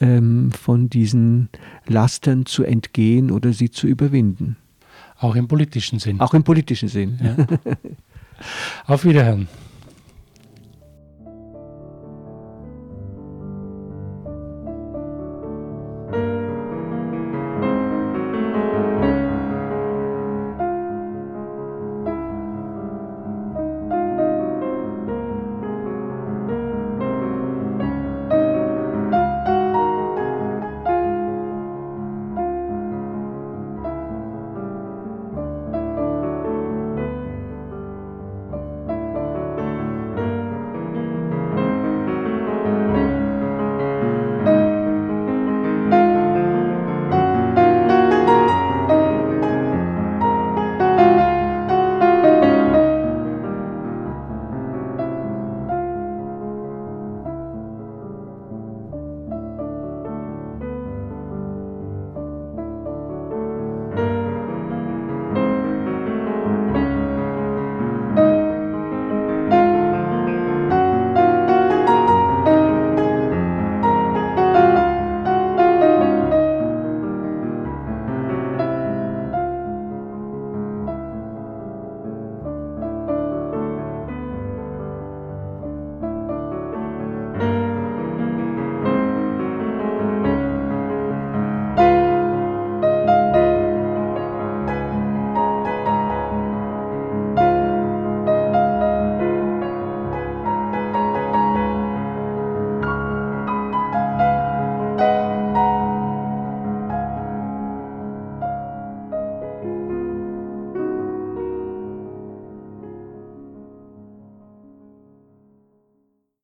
ähm, 0.00 0.50
von 0.52 0.88
diesen 0.88 1.48
Lastern 1.86 2.46
zu 2.46 2.64
entgehen 2.64 3.30
oder 3.30 3.52
sie 3.52 3.70
zu 3.70 3.86
überwinden. 3.86 4.56
Auch 5.18 5.36
im 5.36 5.48
politischen 5.48 5.98
Sinn. 5.98 6.20
Auch 6.20 6.34
im 6.34 6.44
politischen 6.44 6.88
Sinn. 6.88 7.18
Ja. 7.22 7.46
Auf 8.86 9.04
Wiederhören. 9.04 9.48